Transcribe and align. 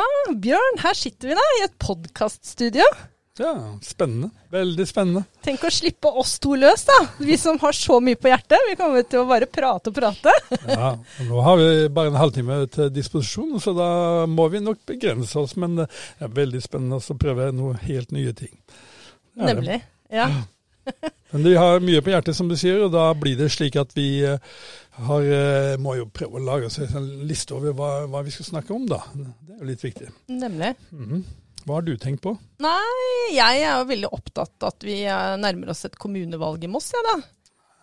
Ja, 0.00 0.32
Bjørn, 0.32 0.78
her 0.80 0.96
sitter 0.96 1.30
vi 1.30 1.36
da 1.36 1.46
i 1.58 1.64
et 1.66 1.74
podkaststudio. 1.82 2.86
Ja, 3.40 3.52
spennende. 3.84 4.30
Veldig 4.52 4.84
spennende. 4.88 5.22
Tenk 5.44 5.62
å 5.64 5.70
slippe 5.72 6.10
oss 6.20 6.34
to 6.42 6.56
løs, 6.60 6.82
da. 6.88 6.96
Vi 7.22 7.36
som 7.40 7.58
har 7.62 7.76
så 7.76 7.96
mye 8.04 8.18
på 8.20 8.28
hjertet. 8.28 8.58
Vi 8.68 8.76
kommer 8.80 9.04
til 9.08 9.22
å 9.22 9.28
bare 9.28 9.48
prate 9.48 9.92
og 9.92 9.96
prate. 9.96 10.34
Ja, 10.68 10.90
og 10.92 11.28
Nå 11.28 11.44
har 11.46 11.60
vi 11.60 11.68
bare 11.94 12.12
en 12.12 12.18
halvtime 12.20 12.58
til 12.72 12.90
disposisjon, 12.92 13.54
så 13.62 13.74
da 13.76 13.90
må 14.28 14.48
vi 14.52 14.60
nok 14.64 14.82
begrense 14.88 15.40
oss. 15.40 15.56
Men 15.60 15.78
det 15.82 15.88
er 16.20 16.32
veldig 16.36 16.62
spennende 16.64 17.00
å 17.00 17.18
prøve 17.20 17.48
noe 17.56 17.80
helt 17.84 18.12
nye 18.16 18.34
ting. 18.36 18.52
Nemlig. 19.40 19.80
Ja. 20.12 20.28
Men 21.32 21.44
vi 21.46 21.54
har 21.54 21.82
mye 21.84 22.02
på 22.02 22.10
hjertet, 22.12 22.36
som 22.36 22.48
du 22.50 22.56
sier, 22.58 22.80
og 22.84 22.94
da 22.94 23.08
blir 23.14 23.36
det 23.38 23.50
slik 23.54 23.76
at 23.78 23.92
vi 23.94 24.08
eh, 24.26 24.40
har, 25.06 25.28
eh, 25.36 25.76
må 25.78 25.94
jo 25.98 26.08
prøve 26.10 26.40
å 26.40 26.44
lage 26.44 26.66
oss 26.70 26.80
en 26.82 27.06
liste 27.28 27.54
over 27.54 27.76
hva, 27.76 27.90
hva 28.10 28.24
vi 28.26 28.34
skal 28.34 28.48
snakke 28.48 28.74
om, 28.74 28.88
da. 28.90 28.98
Det 29.14 29.54
er 29.54 29.62
jo 29.62 29.70
litt 29.70 29.84
viktig. 29.86 30.10
Nemlig. 30.34 30.74
Mhm. 30.90 31.22
Hva 31.60 31.76
har 31.76 31.84
du 31.84 31.92
tenkt 32.00 32.22
på? 32.24 32.32
Nei, 32.64 33.34
jeg 33.36 33.60
er 33.60 33.74
jo 33.82 33.88
veldig 33.90 34.08
opptatt 34.16 34.64
av 34.64 34.72
at 34.72 34.86
vi 34.86 35.02
eh, 35.04 35.34
nærmer 35.42 35.74
oss 35.74 35.84
et 35.86 35.98
kommunevalg 36.00 36.64
i 36.64 36.70
Moss, 36.72 36.88
ja 36.96 37.02
da. 37.04 37.18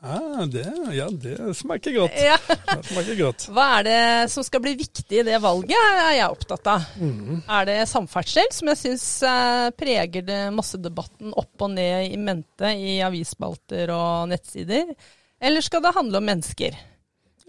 Ah, 0.02 0.46
det, 0.46 0.64
ja, 0.94 1.08
det 1.10 1.54
smaker 1.58 1.94
godt. 1.96 2.18
Ja. 2.22 2.38
Det 2.48 2.84
smaker 2.86 3.16
godt. 3.18 3.46
Hva 3.50 3.66
er 3.80 3.86
det 3.88 4.02
som 4.30 4.46
skal 4.46 4.62
bli 4.62 4.76
viktig 4.78 5.22
i 5.24 5.26
det 5.26 5.40
valget, 5.42 5.74
er 5.74 6.20
jeg 6.20 6.34
opptatt 6.36 6.70
av. 6.70 6.84
Mm. 7.02 7.40
Er 7.42 7.66
det 7.66 7.78
samferdsel, 7.90 8.52
som 8.54 8.70
jeg 8.70 8.80
syns 8.84 9.06
eh, 9.26 9.70
preger 9.78 10.28
det 10.28 10.42
massedebatten 10.54 11.34
opp 11.34 11.66
og 11.66 11.74
ned 11.74 12.12
i 12.12 12.20
mente 12.22 12.74
i 12.78 13.00
avisspalter 13.06 13.90
og 13.96 14.30
nettsider? 14.30 14.94
Eller 15.42 15.66
skal 15.66 15.82
det 15.86 15.96
handle 15.98 16.22
om 16.22 16.30
mennesker? 16.30 16.78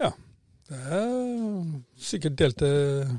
Ja. 0.01 0.09
Det 0.69 0.79
er 0.93 1.13
sikkert 2.01 2.37
delte 2.37 2.67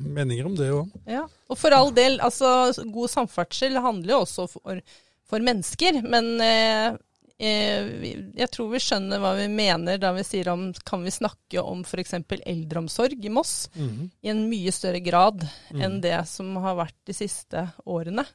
meninger 0.03 0.47
om 0.47 0.59
det 0.59 0.73
òg. 0.75 0.91
Ja. 1.11 1.25
Og 1.51 1.59
for 1.59 1.75
all 1.75 1.95
del, 1.95 2.19
altså 2.23 2.73
god 2.95 3.11
samferdsel 3.11 3.79
handler 3.83 4.17
jo 4.17 4.21
også 4.25 4.47
for, 4.51 4.83
for 5.27 5.47
mennesker, 5.47 6.03
men 6.07 6.35
eh, 6.43 6.99
jeg 7.41 8.49
tror 8.53 8.69
vi 8.75 8.83
skjønner 8.85 9.21
hva 9.23 9.33
vi 9.39 9.47
mener 9.49 10.01
da 10.01 10.13
vi 10.13 10.25
sier 10.27 10.51
om 10.53 10.67
kan 10.85 11.01
vi 11.07 11.13
snakke 11.15 11.63
om 11.63 11.81
f.eks. 11.87 12.19
eldreomsorg 12.45 13.25
i 13.25 13.33
Moss 13.33 13.71
i 13.77 14.29
en 14.33 14.45
mye 14.51 14.73
større 14.75 15.01
grad 15.05 15.47
enn 15.73 16.01
det 16.05 16.19
som 16.29 16.53
har 16.61 16.77
vært 16.83 16.99
de 17.09 17.17
siste 17.17 17.65
årene. 17.89 18.27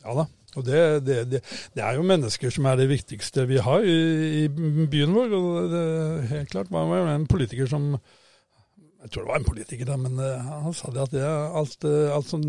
Ja 0.00 0.16
da. 0.16 0.26
Og 0.58 0.64
det, 0.66 0.80
det, 1.06 1.18
det, 1.30 1.40
det 1.76 1.82
er 1.84 1.98
jo 1.98 2.06
mennesker 2.06 2.50
som 2.50 2.66
er 2.66 2.80
det 2.80 2.88
viktigste 2.90 3.44
vi 3.46 3.60
har 3.62 3.84
i, 3.86 3.98
i 4.42 4.46
byen 4.50 5.12
vår. 5.14 5.36
Og 5.36 5.68
det 5.70 5.84
helt 6.32 6.50
klart 6.50 6.72
var 6.74 6.88
det 6.90 7.12
en 7.12 7.28
politiker 7.30 7.70
som 7.70 7.92
Jeg 9.00 9.14
tror 9.14 9.24
det 9.24 9.30
var 9.30 9.38
en 9.40 9.46
politiker, 9.46 9.86
da, 9.88 9.94
men 9.96 10.18
eh, 10.20 10.48
han 10.64 10.74
sa 10.76 10.90
det 10.92 11.00
at 11.00 11.12
det 11.14 11.24
alt, 11.24 11.84
eh, 11.88 12.10
alt 12.12 12.28
som 12.28 12.42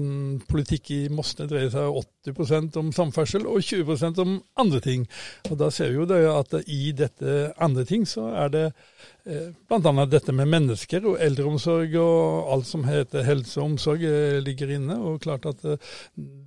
politikk 0.50 0.90
i 0.92 1.00
Moss 1.14 1.32
dreier 1.40 1.70
seg 1.72 2.00
80% 2.28 2.80
om 2.82 2.90
samferdsel 2.96 3.46
og 3.48 3.62
20% 3.64 4.20
om 4.20 4.34
andre 4.60 4.82
ting. 4.84 5.06
Og 5.48 5.56
da 5.62 5.70
ser 5.72 5.94
vi 5.94 6.02
jo 6.02 6.08
det 6.10 6.20
at 6.28 6.58
i 6.68 6.92
dette 6.98 7.36
andre 7.56 7.86
ting 7.88 8.04
så 8.10 8.26
er 8.44 8.52
det 8.52 8.66
eh, 8.68 9.54
bl.a. 9.72 10.06
dette 10.12 10.36
med 10.36 10.52
mennesker 10.52 11.08
og 11.08 11.22
eldreomsorg 11.24 11.96
og 12.02 12.52
alt 12.58 12.68
som 12.68 12.84
heter 12.90 13.24
helse 13.30 13.56
og 13.62 13.70
omsorg 13.70 14.04
eh, 14.10 14.42
ligger 14.44 14.74
inne. 14.76 14.98
Og 15.00 15.22
klart 15.24 15.48
at 15.48 15.64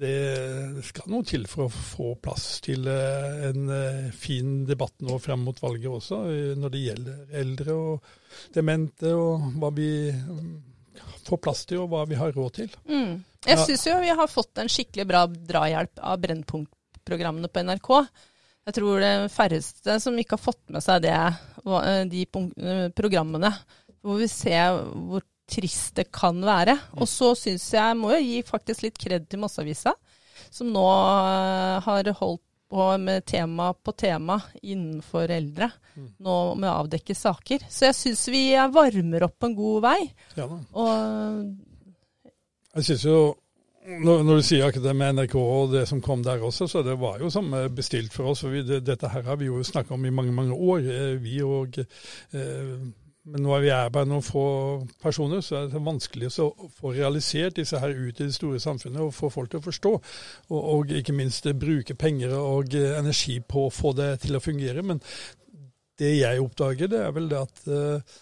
det 0.02 0.18
skal 0.84 1.14
noe 1.14 1.24
til 1.24 1.48
for 1.48 1.64
å 1.64 1.72
få 1.72 2.10
plass 2.20 2.58
til 2.66 2.84
en 2.90 3.72
fin 4.12 4.52
debatt 4.68 5.00
nå 5.00 5.16
frem 5.22 5.48
mot 5.48 5.64
valget 5.64 5.96
også, 5.96 6.20
når 6.60 6.76
det 6.76 6.84
gjelder 6.84 7.40
eldre 7.40 7.78
og 7.78 8.12
demente, 8.54 9.12
og 9.14 9.48
hva 9.60 9.70
vi 9.76 9.88
mm, 10.12 10.52
får 11.28 11.40
plass 11.44 11.64
til 11.68 11.82
og 11.84 11.90
hva 11.92 12.04
vi 12.08 12.18
har 12.20 12.32
råd 12.36 12.52
til. 12.60 12.70
Mm. 12.88 13.22
Jeg 13.44 13.58
Ja. 13.58 13.64
syns 13.66 13.86
jo 13.86 13.98
vi 14.00 14.08
har 14.16 14.28
fått 14.30 14.58
en 14.58 14.68
skikkelig 14.72 15.04
bra 15.06 15.26
drahjelp 15.26 16.00
av 16.00 16.20
Brennpunkt-programmene 16.22 17.50
på 17.52 17.60
NRK. 17.66 17.90
Jeg 18.64 18.74
tror 18.78 19.00
det 19.00 19.12
færreste 19.34 19.98
som 20.00 20.16
ikke 20.16 20.38
har 20.38 20.44
fått 20.46 20.62
med 20.72 20.82
seg 20.82 21.02
det, 21.04 21.12
eh, 21.12 22.04
de 22.08 22.22
eh, 22.24 22.88
programmene, 22.96 23.50
hvor 24.00 24.16
vi 24.22 24.28
ser 24.32 24.78
hvor 24.94 25.20
trist 25.46 25.94
det 25.98 26.06
kan 26.10 26.40
være. 26.40 26.78
Og 26.96 27.04
så 27.10 27.34
syns 27.36 27.66
jeg, 27.74 27.96
må 28.00 28.14
jo 28.14 28.22
gi 28.24 28.40
faktisk 28.48 28.86
litt 28.86 28.96
kred 28.98 29.28
til 29.28 29.40
Masseavisa, 29.42 29.92
som 30.50 30.72
nå 30.72 30.84
eh, 30.88 31.80
har 31.84 32.08
holdt 32.22 32.43
på 32.74 32.88
med 32.98 33.24
tema 33.26 33.70
på 33.74 33.94
tema 33.94 34.40
innenfor 34.62 35.30
eldre, 35.30 35.70
nå 35.94 36.38
med 36.58 36.70
å 36.70 36.80
avdekke 36.82 37.14
saker. 37.14 37.68
Så 37.70 37.88
jeg 37.90 37.98
syns 38.00 38.26
vi 38.34 38.42
varmer 38.74 39.28
opp 39.28 39.46
en 39.46 39.54
god 39.54 39.86
vei. 39.86 40.00
Ja 40.34 40.48
da. 40.50 40.60
Og 40.82 40.90
Jeg 42.74 42.86
synes 42.88 43.04
jo, 43.06 43.18
når, 43.84 44.22
når 44.26 44.40
du 44.40 44.46
sier 44.48 44.66
akkurat 44.66 44.88
det 44.88 44.96
med 44.98 45.14
NRK 45.20 45.34
og 45.38 45.72
det 45.76 45.84
som 45.86 46.00
kom 46.02 46.24
der 46.26 46.42
også, 46.42 46.66
så 46.70 46.82
det 46.82 46.96
var 46.98 47.20
jo 47.22 47.30
som 47.30 47.52
eh, 47.54 47.68
bestilt 47.70 48.14
for 48.16 48.32
oss. 48.32 48.42
for 48.42 48.50
vi, 48.50 48.64
det, 48.66 48.80
Dette 48.86 49.10
her 49.12 49.22
har 49.28 49.38
vi 49.38 49.50
jo 49.50 49.62
snakka 49.62 49.94
om 49.94 50.06
i 50.08 50.12
mange 50.14 50.32
mange 50.34 50.56
år, 50.56 50.78
eh, 50.82 51.14
vi 51.22 51.38
og 51.44 51.78
eh, 51.78 52.74
Men 53.24 53.40
nå 53.40 53.54
er 53.56 53.62
vi 53.64 53.70
er 53.72 53.92
bare 53.92 54.08
noen 54.08 54.24
få 54.24 54.44
personer, 55.00 55.40
så 55.40 55.62
er 55.62 55.70
det 55.72 55.80
vanskelig 55.80 56.28
å 56.44 56.50
få 56.76 56.92
realisert 56.92 57.56
disse 57.56 57.80
her 57.80 57.94
ut 57.96 58.20
i 58.20 58.26
det 58.26 58.36
store 58.36 58.60
samfunnet 58.60 59.00
og 59.00 59.14
få 59.16 59.30
folk 59.32 59.52
til 59.52 59.62
å 59.62 59.64
forstå. 59.64 59.92
Og, 60.50 60.58
og 60.58 60.92
ikke 60.92 61.16
minst 61.16 61.48
eh, 61.48 61.56
bruke 61.56 61.96
penger 61.96 62.36
og 62.36 62.76
eh, 62.76 62.92
energi 62.98 63.38
på 63.40 63.64
å 63.64 63.72
få 63.72 63.94
det 63.96 64.10
til 64.26 64.36
å 64.36 64.42
fungere. 64.44 64.84
Men 64.84 65.00
det 66.00 66.12
jeg 66.18 66.44
oppdager, 66.44 66.92
det 66.92 67.00
er 67.00 67.16
vel 67.16 67.32
det 67.32 67.40
at 67.40 67.66
eh, 67.72 68.14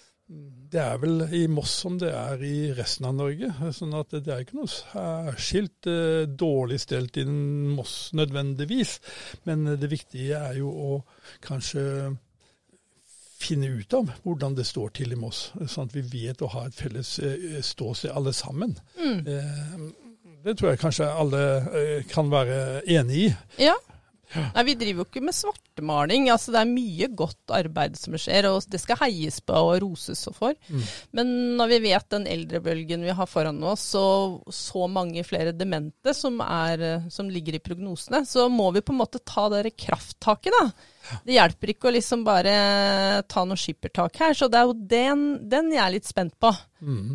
det 0.72 0.80
er 0.80 1.02
vel 1.02 1.26
i 1.34 1.44
Moss 1.50 1.74
som 1.82 1.98
det 1.98 2.14
er 2.14 2.46
i 2.46 2.56
resten 2.78 3.10
av 3.10 3.18
Norge. 3.18 3.50
sånn 3.74 3.98
at 3.98 4.14
Det 4.14 4.30
er 4.30 4.46
ikke 4.46 4.62
noe 4.62 4.70
særskilt 4.70 5.90
dårlig 6.40 6.78
stelt 6.80 7.18
i 7.20 7.26
Moss 7.26 8.12
nødvendigvis. 8.16 9.00
Men 9.50 9.66
det 9.74 9.90
viktige 9.92 10.38
er 10.38 10.62
jo 10.62 10.70
å 10.70 11.00
kanskje 11.44 11.82
finne 13.42 13.68
ut 13.68 13.94
av 13.98 14.12
hvordan 14.22 14.56
det 14.58 14.66
står 14.68 14.94
til 14.98 15.14
i 15.14 15.18
Moss, 15.18 15.50
sånn 15.66 15.90
at 15.90 15.96
vi 15.96 16.04
vet 16.06 16.42
å 16.42 16.50
ha 16.54 16.66
et 16.68 16.78
felles 16.78 17.16
eh, 17.22 17.58
ståsted 17.64 18.14
alle 18.14 18.32
sammen. 18.36 18.76
Mm. 18.98 19.92
Det 20.42 20.56
tror 20.58 20.72
jeg 20.72 20.82
kanskje 20.82 21.06
alle 21.06 21.42
eh, 21.70 21.98
kan 22.10 22.30
være 22.32 22.82
enig 22.90 23.26
i. 23.26 23.32
Ja. 23.62 23.76
Nei, 24.32 24.64
Vi 24.64 24.74
driver 24.80 25.02
jo 25.02 25.08
ikke 25.08 25.24
med 25.24 25.36
svartemaling. 25.36 26.28
altså 26.32 26.52
Det 26.54 26.60
er 26.62 26.70
mye 26.70 27.08
godt 27.22 27.52
arbeid 27.52 27.96
som 28.00 28.16
skjer, 28.16 28.48
og 28.50 28.62
det 28.70 28.80
skal 28.80 29.00
heies 29.04 29.40
på 29.44 29.56
og 29.56 29.80
roses 29.84 30.22
og 30.30 30.36
for. 30.38 30.54
Men 31.12 31.56
når 31.58 31.72
vi 31.74 31.80
vet 31.88 32.08
den 32.14 32.26
eldrebølgen 32.30 33.04
vi 33.04 33.16
har 33.18 33.28
foran 33.28 33.62
oss, 33.62 33.94
og 33.98 34.52
så 34.52 34.86
mange 34.88 35.24
flere 35.24 35.52
demente 35.52 36.14
som, 36.16 36.40
er, 36.40 37.08
som 37.10 37.30
ligger 37.30 37.58
i 37.58 37.62
prognosene, 37.64 38.24
så 38.28 38.48
må 38.52 38.70
vi 38.72 38.80
på 38.84 38.92
en 38.94 39.02
måte 39.02 39.22
ta 39.24 39.48
det 39.52 39.76
krafttaket, 39.76 40.52
da. 40.58 40.88
Det 41.26 41.34
hjelper 41.34 41.72
ikke 41.72 41.88
å 41.90 41.94
liksom 41.96 42.22
bare 42.24 43.22
ta 43.28 43.42
noe 43.44 43.58
skippertak 43.58 44.20
her. 44.22 44.36
Så 44.38 44.46
det 44.48 44.60
er 44.60 44.68
jo 44.68 44.76
den, 44.76 45.24
den 45.50 45.72
jeg 45.74 45.82
er 45.82 45.94
litt 45.96 46.06
spent 46.08 46.38
på. 46.40 46.52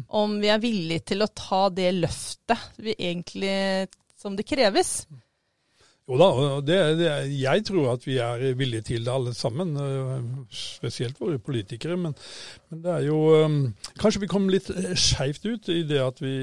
Om 0.07 0.37
vi 0.43 0.51
er 0.51 0.59
villige 0.63 1.13
til 1.13 1.23
å 1.23 1.31
ta 1.31 1.67
det 1.69 1.93
løftet 1.95 2.77
vi 2.83 2.93
egentlig 2.97 3.87
som 4.17 4.35
det 4.35 4.47
kreves. 4.49 5.05
Jo 6.07 6.15
da, 6.15 6.27
det, 6.63 6.75
det, 7.01 7.07
jeg 7.35 7.65
tror 7.67 7.89
at 7.97 8.05
vi 8.07 8.13
er 8.23 8.53
villige 8.55 8.85
til 8.87 9.03
det 9.03 9.11
alle 9.11 9.33
sammen, 9.35 9.73
øh, 9.75 10.21
spesielt 10.47 11.19
våre 11.19 11.35
politikere. 11.39 11.97
Men, 11.99 12.15
men 12.69 12.83
det 12.83 12.91
er 12.93 13.03
jo 13.07 13.19
øh, 13.37 13.57
Kanskje 13.99 14.21
vi 14.21 14.31
kom 14.31 14.49
litt 14.51 14.69
øh, 14.73 14.93
skeivt 14.99 15.45
ut 15.45 15.69
i 15.73 15.81
det 15.87 16.01
at 16.03 16.21
vi 16.21 16.35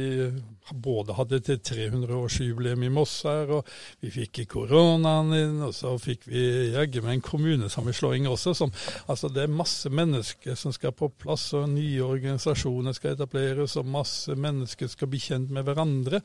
både 0.72 1.14
hadde 1.14 1.40
et 1.42 1.68
300-årsjubileum 1.68 2.84
i 2.86 2.90
Moss 2.92 3.18
her, 3.26 3.50
og 3.58 3.68
vi 4.00 4.10
fikk 4.12 4.44
koronaen 4.48 5.32
inn, 5.36 5.58
og 5.64 5.74
så 5.76 5.92
fikk 6.00 6.24
vi 6.30 6.44
jaggu 6.72 7.02
meg 7.04 7.18
en 7.18 7.24
kommunesammenslåing 7.24 8.28
også. 8.30 8.54
Som, 8.56 8.72
altså 9.10 9.28
Det 9.28 9.44
er 9.44 9.52
masse 9.52 9.90
mennesker 9.90 10.56
som 10.58 10.72
skal 10.72 10.94
på 10.96 11.10
plass, 11.20 11.50
og 11.56 11.68
nye 11.74 12.04
organisasjoner 12.04 12.96
skal 12.96 13.14
etableres, 13.14 13.76
og 13.80 13.90
masse 13.92 14.34
mennesker 14.34 14.88
skal 14.88 15.10
bli 15.12 15.20
kjent 15.20 15.52
med 15.52 15.68
hverandre. 15.68 16.22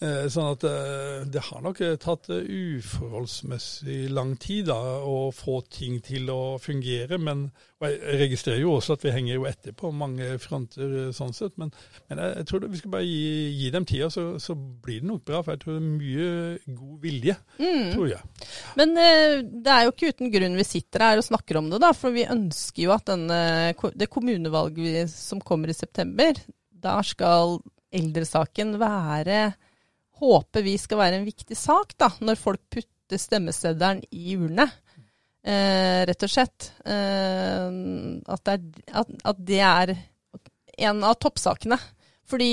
Eh, 0.00 0.28
sånn 0.30 0.52
at 0.54 0.68
eh, 0.68 1.26
det 1.30 1.44
har 1.50 1.64
nok 1.66 1.82
eh, 1.82 1.98
tatt 2.00 2.30
eh, 2.30 2.46
uforholdsmessig 2.78 4.04
lang 4.14 4.36
tid 4.40 4.70
da, 4.70 4.78
å 5.02 5.30
få 5.34 5.60
ting 5.70 5.98
til 6.04 6.30
å 6.30 6.58
fungere. 6.62 7.18
Men 7.18 7.48
jeg 7.80 8.20
registrerer 8.20 8.62
jo 8.62 8.76
også 8.76 8.98
at 8.98 9.06
vi 9.06 9.14
henger 9.14 9.39
jo 9.40 9.48
etter 9.48 9.74
på 9.76 9.90
mange 9.94 10.28
fronter, 10.42 10.92
eh, 11.06 11.10
sånn 11.16 11.34
sett. 11.36 11.56
Men, 11.60 11.72
men 12.10 12.22
jeg, 12.22 12.36
jeg 12.40 12.48
tror 12.50 12.62
det, 12.62 12.70
vi 12.74 12.80
skal 12.82 12.94
bare 12.94 13.08
gi, 13.08 13.32
gi 13.60 13.72
dem 13.74 13.88
tida, 13.88 14.10
så, 14.12 14.26
så 14.42 14.56
blir 14.56 15.00
det 15.02 15.10
nok 15.10 15.24
bra. 15.26 15.42
For 15.42 15.56
jeg 15.56 15.62
tror 15.64 15.76
det 15.76 15.80
er 15.80 15.88
mye 15.88 16.76
god 16.80 16.94
vilje, 17.06 17.36
tror 17.58 18.06
jeg. 18.12 18.46
Men 18.80 18.94
eh, 19.00 19.36
det 19.42 19.74
er 19.74 19.86
jo 19.86 19.94
ikke 19.94 20.12
uten 20.14 20.32
grunn 20.34 20.60
vi 20.60 20.68
sitter 20.68 21.06
her 21.08 21.22
og 21.22 21.26
snakker 21.26 21.60
om 21.60 21.72
det, 21.72 21.82
da. 21.82 21.92
For 21.96 22.14
vi 22.14 22.28
ønsker 22.28 22.86
jo 22.86 22.94
at 22.96 23.08
denne, 23.10 23.40
det 23.96 24.10
kommunevalget 24.12 24.80
vi, 24.84 24.94
som 25.12 25.42
kommer 25.44 25.72
i 25.72 25.76
september, 25.76 26.38
der 26.80 27.06
skal 27.06 27.58
eldresaken 27.90 28.78
være 28.80 29.50
Håper 30.20 30.60
vi 30.60 30.74
skal 30.76 30.98
være 31.00 31.16
en 31.16 31.24
viktig 31.24 31.56
sak, 31.56 31.94
da, 31.96 32.10
når 32.20 32.36
folk 32.36 32.60
putter 32.68 33.16
stemmeseddelen 33.16 34.02
i 34.12 34.34
urne. 34.36 34.66
Eh, 35.40 36.00
rett 36.06 36.26
og 36.26 36.30
slett. 36.30 36.72
Eh, 36.84 37.68
at, 38.28 38.44
det 38.44 38.56
er, 38.56 38.64
at, 39.02 39.12
at 39.32 39.44
det 39.48 39.60
er 39.64 39.94
en 40.90 41.04
av 41.04 41.16
toppsakene. 41.20 41.78
Fordi 42.30 42.50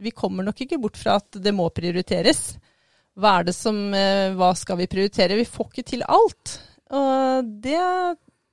vi 0.00 0.12
kommer 0.16 0.46
nok 0.46 0.62
ikke 0.64 0.80
bort 0.80 0.96
fra 0.96 1.18
at 1.20 1.40
det 1.42 1.52
må 1.52 1.68
prioriteres. 1.74 2.54
Hva 3.18 3.38
er 3.38 3.48
det 3.50 3.56
som 3.56 3.76
eh, 3.92 4.32
Hva 4.38 4.54
skal 4.56 4.78
vi 4.80 4.88
prioritere? 4.90 5.36
Vi 5.36 5.48
får 5.48 5.68
ikke 5.68 5.88
til 5.90 6.04
alt. 6.08 6.54
Og 6.92 7.50
det 7.64 7.80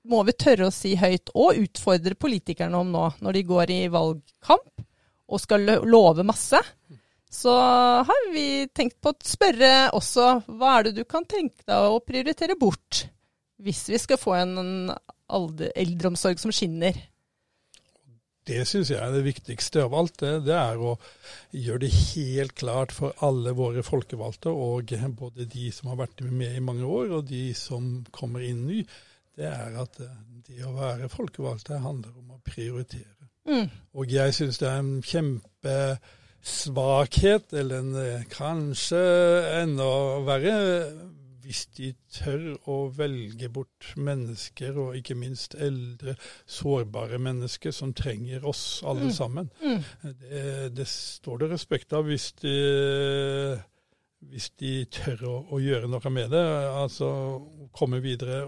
må 0.10 0.24
vi 0.28 0.36
tørre 0.40 0.70
å 0.70 0.74
si 0.74 0.96
høyt, 0.98 1.32
og 1.38 1.60
utfordre 1.60 2.16
politikerne 2.18 2.80
om 2.80 2.92
nå, 2.92 3.06
når 3.22 3.36
de 3.36 3.48
går 3.48 3.74
i 3.76 3.82
valgkamp 3.92 4.86
og 5.30 5.42
skal 5.44 5.68
love 5.86 6.26
masse. 6.26 6.60
Så 7.30 7.54
har 8.08 8.24
vi 8.34 8.66
tenkt 8.74 8.98
på 9.04 9.12
å 9.14 9.20
spørre 9.22 9.92
også 9.94 10.32
hva 10.48 10.80
er 10.80 10.88
det 10.88 10.96
du 10.98 11.04
kan 11.06 11.28
tenke 11.30 11.62
deg 11.68 11.92
å 11.92 12.02
prioritere 12.02 12.58
bort, 12.58 13.04
hvis 13.60 13.86
vi 13.92 14.00
skal 14.02 14.22
få 14.22 14.36
en 14.40 14.92
eldreomsorg 15.30 16.42
som 16.42 16.54
skinner. 16.56 16.98
Det 18.50 18.64
syns 18.66 18.90
jeg 18.90 18.98
er 18.98 19.12
det 19.14 19.28
viktigste 19.28 19.84
av 19.86 19.94
alt. 19.94 20.16
Det, 20.22 20.32
det, 20.48 20.56
er 20.58 20.80
å 20.82 20.96
gjøre 21.54 21.84
det 21.84 21.92
helt 22.16 22.56
klart 22.58 22.94
for 22.96 23.14
alle 23.26 23.54
våre 23.58 23.84
folkevalgte, 23.86 24.50
og 24.50 24.90
både 25.20 25.46
de 25.46 25.70
som 25.76 25.92
har 25.92 26.02
vært 26.02 26.24
med 26.26 26.58
i 26.58 26.64
mange 26.64 26.88
år 26.88 27.20
og 27.20 27.30
de 27.30 27.54
som 27.58 28.06
kommer 28.16 28.48
inn 28.48 28.66
ny, 28.70 28.82
det 29.38 29.48
er 29.52 29.78
at 29.80 30.00
det 30.50 30.66
å 30.66 30.74
være 30.76 31.10
folkevalgte 31.14 31.78
handler 31.84 32.12
om 32.18 32.32
å 32.36 32.40
prioritere. 32.44 33.20
Mm. 33.50 33.70
Og 33.98 34.12
jeg 34.12 34.34
syns 34.36 34.58
det 34.62 34.68
er 34.70 34.80
en 34.82 35.04
kjempesvakhet, 35.06 37.54
eller 37.62 37.76
en 37.84 37.96
eh, 38.02 38.28
kanskje 38.34 39.04
enda 39.62 39.90
verre, 40.28 40.58
hvis 41.50 41.64
de 41.74 41.88
tør 42.14 42.44
å 42.70 42.76
velge 42.94 43.48
bort 43.50 43.88
mennesker, 43.98 44.76
og 44.78 45.00
ikke 45.00 45.16
minst 45.18 45.56
eldre, 45.58 46.14
sårbare 46.46 47.18
mennesker 47.18 47.74
som 47.74 47.90
trenger 47.98 48.46
oss 48.46 48.84
alle 48.86 49.08
mm. 49.10 49.14
sammen. 49.16 49.50
Mm. 49.64 49.80
Det, 50.22 50.44
det, 50.78 50.86
står 50.92 51.42
det 51.42 51.50
respekt 51.56 51.96
av 51.98 52.06
hvis 52.06 52.28
de, 52.44 52.54
hvis 54.30 54.52
de 54.62 54.76
tør 54.94 55.26
å, 55.26 55.34
å, 55.50 55.62
gjøre 55.64 55.90
noe 55.90 56.14
med 56.14 56.30
det. 56.36 56.46
Altså 56.84 57.10
komme 57.74 57.98
videre 58.06 58.44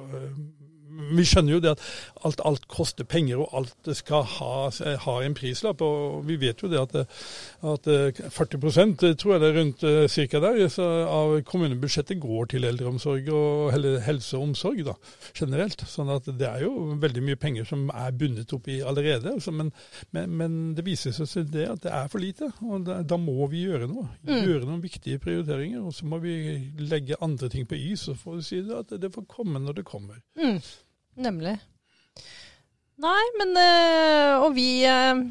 vi 1.11 1.25
skjønner 1.27 1.55
jo 1.55 1.61
det 1.63 1.73
at 1.75 1.83
alt, 2.27 2.41
alt, 2.45 2.67
koster 2.71 3.07
penger, 3.07 3.41
og 3.41 3.55
alt 3.57 3.91
skal 3.97 4.25
ha, 4.37 4.53
ha, 5.05 5.15
en 5.25 5.35
prislapp. 5.37 5.81
og 5.81 6.25
Vi 6.27 6.37
vet 6.41 6.61
jo 6.61 6.69
det 6.71 6.81
at, 6.81 6.95
at 7.73 7.89
40 8.31 9.15
tror 9.19 9.33
jeg 9.33 9.41
det 9.41 9.49
er 9.49 9.57
rundt 9.57 9.85
eh, 9.87 10.07
cirka 10.11 10.41
der, 10.43 10.61
av 10.81 11.35
kommunebudsjettet 11.47 12.19
går 12.21 12.51
til 12.53 12.67
eldreomsorg 12.69 13.29
og 13.33 13.73
helse 14.05 14.37
og 14.37 14.49
omsorg 14.49 14.83
da, 14.87 14.95
generelt. 15.37 15.83
sånn 15.87 16.11
at 16.13 16.29
det 16.37 16.47
er 16.47 16.65
jo 16.65 16.91
veldig 17.01 17.25
mye 17.25 17.39
penger 17.41 17.67
som 17.67 17.87
er 17.93 18.13
bundet 18.15 18.53
opp 18.55 18.69
i 18.71 18.81
allerede. 18.85 19.35
Altså, 19.35 19.53
men, 19.55 19.71
men, 20.11 20.37
men, 20.37 20.59
det 20.77 20.85
viser 20.85 21.15
seg 21.15 21.49
det 21.51 21.67
at 21.71 21.83
det 21.85 21.93
er 21.95 22.11
for 22.11 22.23
lite. 22.23 22.51
og 22.61 22.85
Da, 22.87 23.01
da 23.05 23.17
må 23.21 23.47
vi 23.51 23.65
gjøre 23.67 23.89
noe. 23.91 24.07
Mm. 24.27 24.37
Gjøre 24.37 24.67
noen 24.67 24.83
viktige 24.83 25.21
prioriteringer. 25.21 25.81
Og 25.85 25.95
så 25.95 26.07
må 26.09 26.21
vi 26.23 26.35
legge 26.79 27.19
andre 27.21 27.49
ting 27.51 27.67
på 27.67 27.79
is. 27.79 28.07
og 28.11 28.19
få 28.21 28.39
si 28.45 28.61
det 28.65 28.77
at 28.77 28.95
det 29.01 29.13
får 29.13 29.27
komme 29.29 29.61
når 29.61 29.81
det 29.81 29.87
kommer. 29.87 30.21
Mm. 30.39 30.59
Nemlig. 31.19 31.57
Nei, 33.01 33.21
men 33.39 33.55
øh, 33.57 34.43
Og 34.45 34.55
vi 34.55 34.85
øh, 34.85 35.23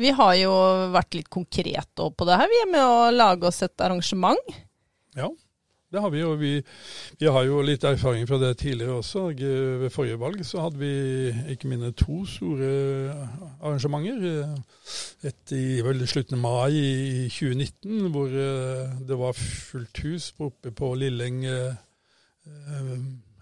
vi 0.00 0.10
har 0.16 0.34
jo 0.40 0.52
vært 0.94 1.16
litt 1.18 1.30
konkrete 1.32 2.10
på 2.16 2.26
det 2.28 2.36
her, 2.40 2.50
vi 2.50 2.60
er 2.62 2.70
med 2.72 2.82
å 2.82 3.08
lage 3.12 3.48
oss 3.48 3.60
et 3.64 3.84
arrangement. 3.84 4.52
Ja, 5.18 5.28
det 5.92 6.00
har 6.00 6.12
vi. 6.14 6.22
jo. 6.22 6.30
vi, 6.40 6.52
vi 7.20 7.28
har 7.28 7.44
jo 7.44 7.60
litt 7.60 7.84
erfaring 7.84 8.24
fra 8.28 8.38
det 8.40 8.54
tidligere 8.62 9.02
også. 9.02 9.26
Ved 9.36 9.92
forrige 9.92 10.20
valg 10.22 10.40
så 10.48 10.64
hadde 10.64 10.80
vi 10.80 10.92
ikke 11.52 11.68
mindre 11.68 11.92
to 11.92 12.22
store 12.24 12.70
arrangementer. 13.60 14.56
Et 15.28 15.54
i 15.58 15.82
vel 15.84 16.00
slutten 16.08 16.40
av 16.40 16.46
mai 16.46 16.72
i 16.72 17.28
2019, 17.28 18.08
hvor 18.14 18.32
det 18.32 19.20
var 19.20 19.36
fullt 19.36 20.02
hus 20.06 20.32
oppe 20.40 20.72
på 20.72 20.94
Lilleng 20.96 21.44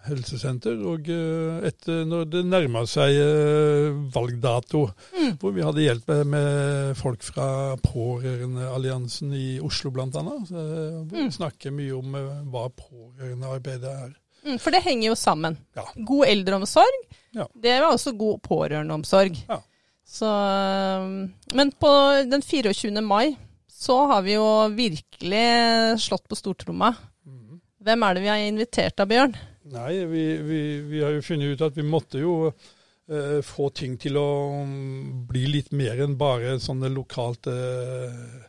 helsesenter. 0.08 0.78
Og 0.86 1.08
eh, 1.12 1.66
etter 1.68 2.04
når 2.08 2.28
det 2.32 2.42
nærma 2.48 2.84
seg 2.88 3.16
eh, 3.20 3.90
valgdato, 4.14 4.86
mm. 5.16 5.34
hvor 5.40 5.54
vi 5.56 5.64
hadde 5.66 5.84
hjelp 5.84 6.12
med 6.30 6.94
folk 7.00 7.24
fra 7.26 7.48
Pårørendealliansen 7.84 9.34
i 9.36 9.48
Oslo 9.64 9.92
bl.a. 9.94 10.06
Vi 10.10 11.26
mm. 11.26 11.32
snakker 11.36 11.74
mye 11.74 11.96
om 11.98 12.16
eh, 12.18 12.30
hva 12.52 12.68
pårørendearbeidet 12.70 13.96
er. 14.06 14.14
Mm, 14.46 14.56
for 14.56 14.72
det 14.72 14.84
henger 14.86 15.10
jo 15.10 15.18
sammen. 15.18 15.58
Ja. 15.76 15.84
God 15.96 16.24
eldreomsorg, 16.30 17.02
ja. 17.36 17.44
det 17.52 17.76
var 17.82 17.92
også 17.92 18.14
god 18.16 18.40
pårørendeomsorg. 18.46 19.36
Ja. 19.50 19.60
Så, 20.10 20.26
men 21.54 21.70
på 21.78 21.90
den 22.26 22.42
24. 22.42 22.90
mai 23.04 23.36
så 23.70 24.00
har 24.10 24.24
vi 24.26 24.34
jo 24.34 24.46
virkelig 24.74 26.00
slått 26.02 26.26
på 26.28 26.36
stortromma. 26.36 26.90
Mm. 27.24 27.60
Hvem 27.86 28.02
er 28.04 28.16
det 28.16 28.24
vi 28.24 28.32
har 28.32 28.42
invitert 28.48 28.96
da, 28.98 29.06
Bjørn? 29.08 29.36
Nei, 29.70 30.04
vi, 30.10 30.24
vi, 30.42 30.60
vi, 30.82 31.02
har 31.04 31.14
jo 31.14 31.22
funnet 31.22 31.54
ut 31.54 31.60
at 31.62 31.76
vi 31.78 31.86
måtte 31.86 32.18
jo 32.18 32.34
eh, 32.50 33.38
få 33.46 33.68
ting 33.70 33.94
til 34.02 34.18
å 34.18 34.30
bli 35.30 35.44
litt 35.46 35.70
mer 35.76 36.00
enn 36.02 36.16
bare 36.18 36.56
sånne 36.62 36.90
lokalt 36.90 37.46
eh, 37.52 38.48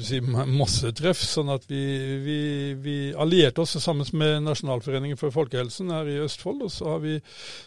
si, 0.00 0.20
massetreff. 0.20 1.20
Sånn 1.20 1.50
at 1.52 1.66
vi, 1.68 1.82
vi, 2.24 2.38
vi, 2.80 2.96
allierte 3.20 3.64
oss 3.64 3.76
sammen 3.82 4.06
med 4.16 4.44
Nasjonalforeningen 4.46 5.18
for 5.20 5.34
folkehelsen 5.34 5.92
her 5.92 6.08
i 6.08 6.18
Østfold. 6.24 6.62
Og 6.64 6.72
så 6.72 6.94
har 6.94 7.02
vi, 7.04 7.18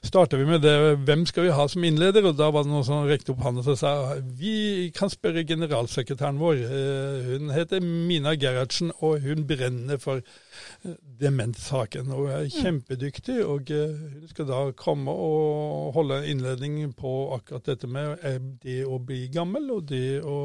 starta 0.05 0.39
vi 0.39 0.47
med 0.49 0.63
det 0.65 0.75
hvem 1.05 1.27
skal 1.29 1.47
vi 1.47 1.53
ha 1.53 1.67
som 1.69 1.85
innleder, 1.85 2.25
og 2.25 2.37
da 2.39 2.49
var 2.53 2.65
det 2.65 2.73
noen 2.73 2.87
som 2.87 3.05
rekte 3.07 3.33
opp 3.35 3.43
hånda 3.45 3.65
og 3.67 3.77
sa 3.79 3.93
vi 4.37 4.89
kan 4.95 5.11
spørre 5.13 5.45
generalsekretæren 5.47 6.41
vår. 6.41 6.63
Eh, 6.65 7.29
hun 7.33 7.53
heter 7.53 7.83
Mina 7.85 8.33
Gerhardsen, 8.39 8.93
og 8.97 9.21
hun 9.25 9.45
brenner 9.49 10.01
for 10.01 10.23
demenssaken. 11.21 12.09
Og 12.15 12.31
er 12.33 12.49
kjempedyktig. 12.53 13.39
Og 13.45 13.69
eh, 13.73 13.93
hun 13.93 14.31
skal 14.31 14.49
da 14.49 14.63
komme 14.77 15.13
og 15.13 15.93
holde 15.97 16.21
en 16.23 16.31
innledning 16.33 16.95
på 16.97 17.13
akkurat 17.37 17.69
dette 17.69 17.89
med 17.91 18.17
eh, 18.25 18.41
det 18.63 18.81
å 18.87 18.97
bli 19.03 19.27
gammel 19.33 19.69
og 19.77 19.85
det 19.91 20.19
å 20.25 20.39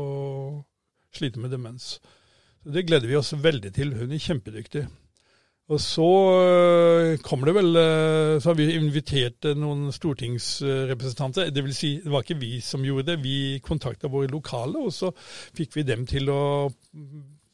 slite 1.16 1.42
med 1.42 1.52
demens. 1.54 1.96
Så 2.62 2.74
Det 2.74 2.86
gleder 2.86 3.08
vi 3.08 3.16
oss 3.18 3.32
veldig 3.32 3.72
til. 3.74 3.94
Hun 3.98 4.12
er 4.12 4.22
kjempedyktig. 4.22 4.86
Og 5.72 5.78
så 5.80 6.08
kom 7.22 7.44
det 7.46 7.54
vel 7.54 7.76
Så 8.42 8.50
har 8.50 8.56
vi 8.58 8.66
invitert 8.74 9.46
noen 9.56 9.92
stortingsrepresentanter. 9.94 11.52
Det 11.54 11.62
vil 11.64 11.74
si, 11.74 11.94
det 12.02 12.12
var 12.12 12.26
ikke 12.26 12.40
vi 12.40 12.60
som 12.60 12.84
gjorde 12.84 13.12
det. 13.12 13.22
Vi 13.24 13.60
kontakta 13.64 14.10
våre 14.12 14.30
lokale, 14.30 14.82
og 14.82 14.92
så 14.92 15.12
fikk 15.56 15.78
vi 15.78 15.86
dem 15.86 16.04
til 16.06 16.28
å 16.32 16.42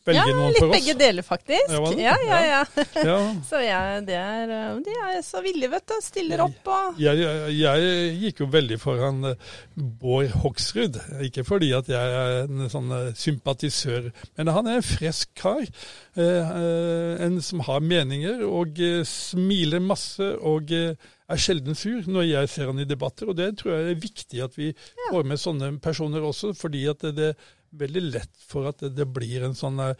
velge 0.07 0.23
ja, 0.23 0.35
noen 0.37 0.39
for 0.39 0.49
oss? 0.49 0.55
Ja, 0.55 0.69
litt 0.69 0.75
begge 0.77 0.95
deler, 1.01 1.27
faktisk. 1.27 1.73
Ja, 1.99 2.15
ja, 2.23 2.39
ja. 2.47 2.61
ja. 3.09 3.19
så 3.51 3.63
jeg, 3.65 4.05
det 4.09 4.17
er, 4.19 4.55
eh, 4.55 4.79
de 4.87 4.97
er 5.09 5.19
så 5.27 5.43
villige, 5.45 5.73
vet 5.75 5.87
du. 5.91 5.97
Stiller 6.05 6.45
opp 6.45 6.71
og 6.73 7.01
jeg, 7.03 7.21
jeg, 7.21 7.57
jeg, 7.59 8.15
gikk 8.23 8.43
jo 8.45 8.49
veldig 8.53 8.79
foran 8.81 9.33
uh, 9.33 9.53
Bård 9.75 10.33
Hoksrud. 10.45 11.01
Ikke 11.27 11.45
fordi 11.49 11.73
at 11.77 11.91
jeg 11.91 12.17
er 12.23 12.41
en 12.47 12.71
sånn 12.73 12.91
uh, 12.95 13.11
sympatisør, 13.19 14.11
men 14.39 14.55
han 14.55 14.71
er 14.71 14.81
en 14.81 14.87
frisk 14.87 15.35
kar. 15.39 15.67
En 16.19 17.37
som 17.45 17.61
har 17.69 17.85
meninger 17.85 18.41
og 18.43 18.81
smiler 19.07 19.83
masse 19.85 20.25
og 20.43 20.73
er 21.29 21.41
sjelden 21.41 21.77
sur 21.77 22.07
når 22.09 22.27
jeg 22.27 22.51
ser 22.51 22.71
han 22.71 22.81
i 22.83 22.89
debatter. 22.89 23.31
Og 23.31 23.37
det 23.39 23.53
tror 23.61 23.75
jeg 23.75 23.93
er 23.93 24.03
viktig 24.03 24.43
at 24.45 24.59
vi 24.59 24.73
får 25.11 25.29
med 25.29 25.41
sånne 25.41 25.71
personer 25.85 26.25
også, 26.25 26.55
fordi 26.57 26.87
at 26.91 27.05
det, 27.05 27.15
det 27.19 27.31
veldig 27.71 28.05
lett 28.13 28.45
for 28.49 28.71
at 28.71 28.81
det, 28.85 28.95
det 28.99 29.09
blir 29.13 29.47
en 29.49 29.57
sånn 29.57 29.81
uh, 29.83 29.93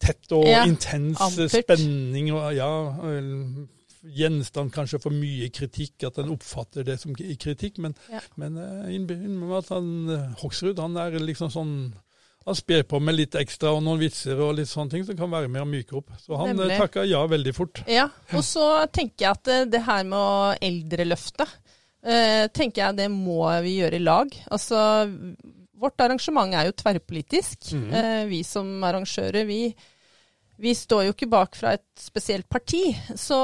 tett 0.00 0.34
og 0.36 0.46
ja, 0.48 0.64
intens 0.68 1.20
ampert. 1.20 1.54
spenning. 1.54 2.32
og 2.34 2.50
ja, 2.56 2.70
Gjenstand 4.00 4.72
kanskje 4.72 4.96
for 5.02 5.12
mye 5.12 5.50
kritikk, 5.52 6.06
at 6.08 6.16
en 6.22 6.30
oppfatter 6.32 6.86
det 6.86 6.96
som 7.02 7.12
kritikk. 7.14 7.80
Men, 7.84 7.96
ja. 8.12 8.22
men 8.40 8.56
uh, 8.56 9.58
at 9.58 9.74
han, 9.74 9.90
Hoksrud 10.40 10.80
han 10.80 10.96
er 11.00 11.18
liksom 11.20 11.52
sånn 11.52 11.74
han 12.46 12.56
sper 12.56 12.86
på 12.88 12.98
med 13.04 13.18
litt 13.18 13.36
ekstra 13.36 13.74
og 13.76 13.82
noen 13.84 14.00
vitser 14.00 14.38
og 14.40 14.54
litt 14.56 14.70
sånne 14.70 14.94
ting 14.94 15.02
som 15.04 15.16
kan 15.18 15.28
være 15.30 15.50
med 15.52 15.60
å 15.60 15.68
myke 15.68 15.98
opp. 15.98 16.08
Så 16.18 16.38
han 16.40 16.54
Nemlig. 16.54 16.78
takka 16.80 17.04
ja 17.04 17.20
veldig 17.28 17.52
fort. 17.54 17.82
Ja, 17.84 18.08
Og 18.32 18.40
så 18.46 18.64
tenker 18.88 19.26
jeg 19.26 19.36
at 19.36 19.50
det 19.70 19.82
her 19.84 20.06
med 20.08 20.16
å 20.16 20.54
eh, 22.02 22.46
tenker 22.48 22.82
jeg 22.82 22.98
det 23.02 23.10
må 23.12 23.44
vi 23.64 23.76
gjøre 23.80 24.00
i 24.00 24.04
lag. 24.04 24.32
Altså, 24.50 24.80
vårt 25.80 26.02
arrangement 26.04 26.54
er 26.54 26.68
jo 26.68 26.76
tverrpolitisk. 26.76 27.72
Mm. 27.76 27.88
Eh, 27.94 28.22
vi 28.30 28.42
som 28.46 28.68
arrangører, 28.84 29.46
vi, 29.48 29.60
vi, 30.60 30.74
står 30.76 31.06
jo 31.06 31.14
ikke 31.14 31.30
bak 31.32 31.56
fra 31.56 31.74
et 31.78 31.86
spesielt 32.00 32.48
parti. 32.52 32.82
Så 33.18 33.38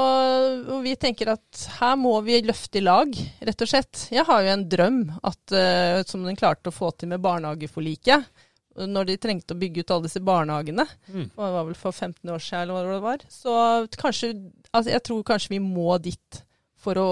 vi 0.85 0.95
tenker 1.01 1.33
at 1.33 1.67
her 1.79 1.95
må 1.99 2.13
vi 2.25 2.41
løfte 2.45 2.81
i 2.81 2.85
lag, 2.85 3.13
rett 3.49 3.63
og 3.65 3.71
slett. 3.71 4.07
Jeg 4.13 4.27
har 4.27 4.43
jo 4.43 4.53
en 4.53 4.67
drøm 4.69 4.99
at, 5.17 5.55
eh, 5.55 6.01
som 6.07 6.25
den 6.27 6.37
klarte 6.39 6.71
å 6.71 6.75
få 6.75 6.93
til 6.93 7.13
med 7.13 7.23
barnehageforliket. 7.25 8.43
Når 8.77 9.07
de 9.09 9.13
trengte 9.17 9.55
å 9.55 9.57
bygge 9.57 9.81
ut 9.81 9.91
alle 9.93 10.05
disse 10.05 10.19
barnehagene. 10.21 10.83
Mm. 11.09 11.31
Det 11.33 11.47
var 11.55 11.63
vel 11.65 11.77
for 11.79 11.95
15 11.95 12.29
år 12.29 12.43
siden, 12.45 12.67
eller 12.67 12.75
hva 12.75 12.91
det 12.91 13.05
var. 13.07 13.23
Så 13.33 13.53
kanskje, 13.97 14.35
altså 14.69 14.93
jeg 14.93 15.03
tror 15.07 15.23
kanskje 15.25 15.55
vi 15.55 15.63
må 15.63 15.95
dit 15.97 16.43
for 16.77 17.01
å 17.01 17.09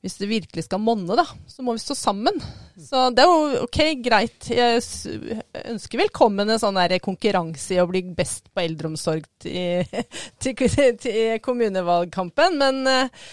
hvis 0.00 0.18
det 0.20 0.30
virkelig 0.30 0.64
skal 0.68 0.82
monne, 0.82 1.16
da, 1.18 1.24
så 1.50 1.64
må 1.66 1.74
vi 1.74 1.82
stå 1.82 1.96
sammen. 1.98 2.38
Så 2.78 3.08
det 3.10 3.24
er 3.24 3.30
jo 3.32 3.62
OK, 3.64 3.78
greit. 4.04 4.46
Jeg 4.46 4.82
ønsker 5.72 6.04
velkommen 6.04 6.54
en 6.54 6.60
sånn 6.62 6.78
konkurranse 7.02 7.74
i 7.74 7.80
å 7.82 7.88
bli 7.90 8.04
best 8.14 8.46
på 8.54 8.62
eldreomsorg 8.62 9.26
til, 9.42 9.82
til, 10.42 10.68
til 11.02 11.40
kommunevalgkampen. 11.42 12.60
Men 12.62 12.84
uh, 12.86 13.24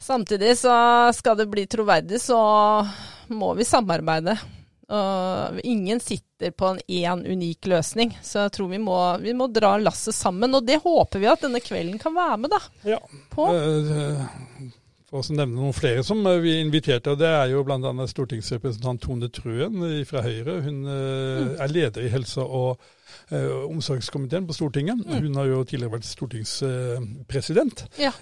samtidig 0.00 0.56
så 0.62 0.78
skal 1.16 1.36
det 1.42 1.50
bli 1.52 1.66
troverdig, 1.68 2.22
så 2.24 2.40
må 3.28 3.52
vi 3.58 3.68
samarbeide. 3.68 4.38
Og 4.88 5.60
ingen 5.68 6.00
sitter 6.00 6.54
på 6.56 6.70
en 6.72 6.78
én 6.88 7.20
unik 7.28 7.68
løsning, 7.68 8.14
så 8.24 8.46
jeg 8.46 8.54
tror 8.56 8.70
vi 8.72 8.80
må, 8.80 8.96
vi 9.20 9.36
må, 9.36 9.50
dra 9.52 9.74
lasset 9.76 10.16
sammen. 10.16 10.56
Og 10.56 10.64
det 10.64 10.80
håper 10.80 11.20
vi 11.20 11.28
at 11.28 11.44
denne 11.44 11.60
kvelden 11.60 12.00
kan 12.00 12.16
være 12.16 12.40
med 12.40 12.56
da, 12.56 12.64
ja. 12.96 13.02
på. 13.28 13.52
Uh, 13.52 14.24
for 15.08 15.22
å 15.22 15.34
nevne 15.34 15.56
noen 15.56 15.76
flere 15.76 16.04
som 16.06 16.20
eh, 16.28 16.42
vi 16.44 16.58
inviterte. 16.60 17.14
og 17.14 17.22
Det 17.22 17.30
er 17.30 17.54
jo 17.54 17.64
bl.a. 17.64 17.80
stortingsrepresentant 18.10 19.02
Tone 19.04 19.30
Trøen 19.32 19.80
fra 20.08 20.22
Høyre. 20.24 20.60
Hun 20.66 20.84
mm. 20.84 21.56
er 21.56 21.74
leder 21.74 22.06
i 22.06 22.12
helse- 22.12 22.44
og 22.44 22.78
omsorgskomiteen 23.28 24.46
på 24.48 24.54
Stortinget. 24.56 25.02
Mm. 25.04 25.24
Hun 25.26 25.34
har 25.36 25.48
jo 25.50 25.58
tidligere 25.68 25.92
vært 25.98 26.06
stortingspresident. 26.08 27.82
Ja. 28.00 28.12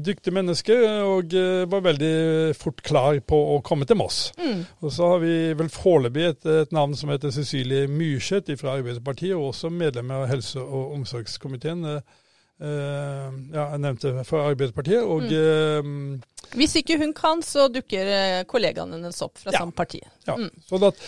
dyktig 0.00 0.32
menneske, 0.32 0.76
og 1.04 1.34
var 1.68 1.84
veldig 1.84 2.54
fort 2.56 2.80
klar 2.84 3.18
på 3.20 3.36
å 3.52 3.58
komme 3.64 3.84
til 3.88 3.98
Moss. 4.00 4.30
Mm. 4.40 4.64
Og 4.80 4.94
så 4.96 5.10
har 5.12 5.20
vi 5.24 5.34
vel 5.56 5.68
foreløpig 5.72 6.24
et, 6.30 6.48
et, 6.48 6.72
navn 6.72 6.96
som 6.96 7.12
heter 7.12 7.32
Cecilie 7.36 7.88
Myrseth 7.88 8.56
fra 8.60 8.78
Arbeiderpartiet, 8.78 9.36
og 9.36 9.50
også 9.52 9.72
medlem 9.72 10.12
av 10.16 10.28
helse- 10.32 10.64
og 10.64 10.96
omsorgskomiteen. 10.96 11.84
Uh, 11.84 12.23
ja, 12.60 13.64
jeg 13.72 13.82
nevnte 13.82 14.24
for 14.28 14.46
Arbeiderpartiet. 14.46 15.02
Og 15.02 15.26
mm. 15.26 16.14
uh, 16.14 16.56
Hvis 16.58 16.76
ikke 16.80 16.98
hun 17.02 17.14
kan, 17.16 17.42
så 17.42 17.68
dukker 17.72 18.10
eh, 18.14 18.40
kollegaene 18.48 18.98
hennes 18.98 19.22
opp 19.26 19.40
fra 19.42 19.54
ja, 19.54 19.62
samme 19.64 19.74
parti. 19.76 20.00
Ja, 20.28 20.38
mm. 20.38 20.50
sånn 20.70 20.88
at 20.90 21.00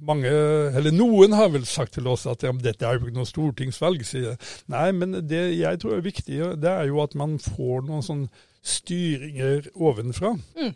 mange, 0.00 0.30
eller 0.78 0.94
Noen 0.94 1.34
har 1.36 1.50
vel 1.52 1.66
sagt 1.68 1.94
til 1.98 2.08
oss 2.08 2.24
at 2.30 2.44
ja, 2.46 2.52
dette 2.56 2.86
er 2.86 2.96
jo 2.96 3.04
ikke 3.04 3.18
noe 3.18 3.28
stortingsvalg. 3.28 4.04
sier 4.06 4.38
Nei, 4.72 4.88
men 4.96 5.18
det 5.28 5.42
jeg 5.58 5.82
tror 5.82 5.98
er 5.98 6.06
viktig, 6.06 6.38
det 6.60 6.70
er 6.70 6.86
jo 6.88 7.02
at 7.04 7.16
man 7.18 7.36
får 7.42 7.84
noen 7.88 8.06
sånne 8.06 8.46
styringer 8.60 9.70
ovenfra. 9.74 10.34
Mm. 10.58 10.72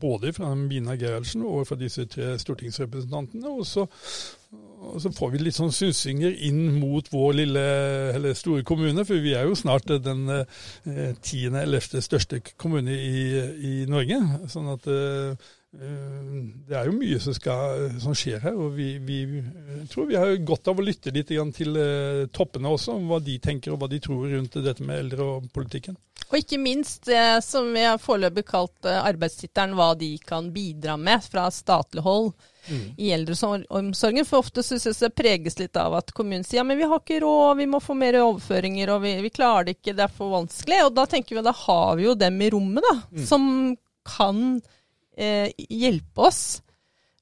Både 0.00 0.32
fra 0.34 0.54
Mina 0.58 0.96
Gerhardsen 0.98 1.44
og 1.46 1.66
fra 1.68 1.76
disse 1.78 2.06
tre 2.10 2.32
stortingsrepresentantene. 2.42 3.48
Og 3.48 3.66
så 3.66 3.86
og 4.84 5.00
så 5.02 5.10
får 5.14 5.32
vi 5.32 5.42
litt 5.42 5.56
sånn 5.56 5.72
synsinger 5.74 6.34
inn 6.46 6.76
mot 6.76 7.06
vår 7.12 7.36
lille, 7.40 7.64
eller 8.14 8.36
store 8.38 8.64
kommune, 8.66 9.04
for 9.06 9.22
vi 9.24 9.34
er 9.36 9.48
jo 9.48 9.56
snart 9.58 9.90
den 10.04 10.24
eh, 10.30 11.14
tiende 11.24 11.62
eller 11.62 11.78
ellevte 11.78 12.02
største 12.04 12.40
kommune 12.60 12.94
i, 12.94 13.24
i, 13.70 13.74
Norge. 13.90 14.20
Sånn 14.52 14.68
at 14.74 14.88
eh, 14.92 15.48
det 15.74 16.76
er 16.78 16.86
jo 16.86 16.94
mye 16.94 17.18
som, 17.22 17.34
skal, 17.34 17.88
som 18.02 18.14
skjer 18.16 18.44
her. 18.44 18.58
Og 18.60 18.76
vi, 18.76 18.92
vi, 19.02 19.22
tror 19.90 20.10
vi 20.10 20.18
har 20.20 20.36
godt 20.46 20.70
av 20.70 20.78
å 20.78 20.86
lytte 20.86 21.14
litt 21.14 21.32
til 21.32 21.80
eh, 21.80 22.26
toppene 22.34 22.70
også, 22.76 22.98
om 22.98 23.08
hva 23.10 23.22
de 23.24 23.38
tenker 23.42 23.74
og 23.74 23.82
hva 23.82 23.90
de 23.90 24.02
tror 24.04 24.28
rundt 24.36 24.60
dette 24.62 24.86
med 24.86 25.06
eldre 25.06 25.30
og 25.32 25.48
politikken. 25.54 25.98
Og 26.34 26.40
ikke 26.40 26.58
minst 26.58 27.04
det 27.06 27.44
som 27.46 27.68
vi 27.70 27.84
har 27.86 28.00
foreløpig 28.02 28.42
kalt 28.48 28.88
arbeidstittelen, 28.90 29.76
hva 29.78 29.92
de 29.94 30.16
kan 30.18 30.48
bidra 30.50 30.96
med 30.98 31.22
fra 31.22 31.44
statlig 31.54 32.02
hold 32.02 32.32
mm. 32.66 32.80
i 32.98 33.12
eldreomsorgen. 33.14 34.26
For 34.26 34.42
ofte 34.42 34.64
syns 34.66 34.88
jeg 34.88 34.98
det 34.98 35.12
preges 35.14 35.60
litt 35.60 35.78
av 35.78 35.94
at 36.00 36.10
kommunen 36.10 36.42
sier 36.42 36.58
ja, 36.58 36.66
men 36.66 36.80
vi 36.80 36.88
har 36.90 36.98
ikke 36.98 37.20
råd, 37.22 37.60
vi 37.60 37.68
må 37.70 37.78
få 37.78 37.94
mer 37.98 38.18
overføringer, 38.18 38.96
og 38.96 39.04
vi, 39.06 39.14
vi 39.22 39.30
klarer 39.30 39.68
det 39.68 39.76
ikke, 39.76 39.94
det 39.94 40.08
er 40.08 40.18
for 40.18 40.34
vanskelig. 40.34 40.80
Og 40.88 40.98
da 40.98 41.06
tenker 41.14 41.38
vi 41.38 41.46
da 41.46 41.54
har 41.54 41.94
vi 42.00 42.08
jo 42.08 42.18
dem 42.18 42.42
i 42.42 42.50
rommet, 42.56 42.90
da, 42.90 42.96
mm. 43.14 43.24
som 43.30 43.46
kan 44.10 44.42
eh, 45.14 45.54
hjelpe 45.70 46.26
oss. 46.32 46.42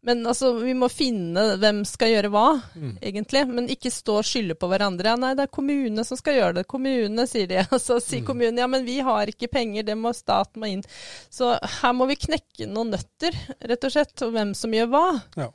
Men 0.03 0.25
altså, 0.27 0.51
vi 0.59 0.73
må 0.75 0.89
finne 0.91 1.45
hvem 1.63 1.83
skal 1.87 2.11
gjøre 2.11 2.31
hva, 2.35 2.47
mm. 2.75 2.97
egentlig. 2.99 3.43
Men 3.55 3.71
ikke 3.71 3.93
stå 3.95 4.19
og 4.19 4.27
skylde 4.27 4.57
på 4.59 4.67
hverandre. 4.73 5.13
Ja, 5.13 5.21
nei, 5.21 5.33
det 5.39 5.47
er 5.47 5.55
kommunene 5.55 6.05
som 6.07 6.19
skal 6.19 6.41
gjøre 6.41 6.57
det. 6.59 6.67
Kommunene, 6.71 7.27
sier 7.31 7.47
de. 7.51 7.61
Og 7.75 7.79
så 7.83 8.01
sier 8.03 8.25
mm. 8.25 8.29
kommunen 8.33 8.59
ja, 8.59 8.69
men 8.71 8.87
vi 8.89 8.99
har 9.05 9.31
ikke 9.31 9.51
penger, 9.53 9.87
det 9.87 9.99
må 9.99 10.11
staten 10.17 10.63
må 10.63 10.73
inn. 10.73 10.85
Så 11.31 11.55
her 11.79 11.95
må 11.95 12.11
vi 12.11 12.19
knekke 12.27 12.67
noen 12.71 12.95
nøtter, 12.97 13.39
rett 13.63 13.87
og 13.87 13.95
slett, 13.95 14.17
og 14.27 14.35
hvem 14.35 14.57
som 14.59 14.75
gjør 14.75 14.91
hva. 14.91 15.07
Ja. 15.39 15.51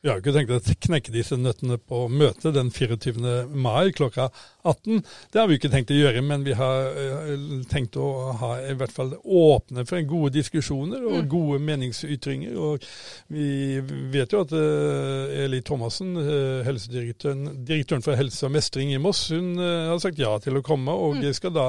Vi 0.00 0.08
har 0.08 0.16
jo 0.16 0.22
ikke 0.22 0.32
tenkt 0.32 0.52
å 0.54 0.74
knekke 0.86 1.12
disse 1.12 1.36
nøttene 1.36 1.76
på 1.76 2.06
møtet 2.08 2.54
den 2.56 2.70
24. 2.72 3.50
mai 3.52 3.90
klokka 3.92 4.30
18. 4.64 5.02
Det 5.28 5.40
har 5.40 5.48
vi 5.50 5.58
ikke 5.58 5.68
tenkt 5.72 5.92
å 5.92 5.98
gjøre, 5.98 6.22
men 6.24 6.44
vi 6.46 6.54
har 6.56 6.86
eh, 6.96 7.42
tenkt 7.68 7.98
å 8.00 8.06
ha 8.40 8.54
i 8.64 8.72
hvert 8.80 8.94
fall 8.96 9.12
åpne 9.20 9.84
for 9.88 10.00
gode 10.08 10.32
diskusjoner 10.38 11.04
og 11.04 11.18
mm. 11.18 11.28
gode 11.34 11.58
meningsytringer. 11.66 12.56
Og 12.56 12.86
vi 13.28 13.82
vet 14.14 14.32
jo 14.32 14.40
at 14.46 14.54
uh, 14.56 15.34
Eli 15.44 15.60
Thomassen, 15.68 16.16
uh, 16.16 16.64
helsedirektøren 16.64 17.60
direktøren 17.68 18.04
for 18.04 18.16
helse 18.16 18.48
og 18.48 18.56
mestring 18.56 18.94
i 18.94 19.02
Moss, 19.02 19.26
hun 19.34 19.52
har 19.60 20.00
sagt 20.00 20.20
ja 20.20 20.32
til 20.40 20.56
å 20.56 20.64
komme, 20.64 20.96
og 20.96 21.20
mm. 21.20 21.28
skal 21.36 21.52
da 21.52 21.66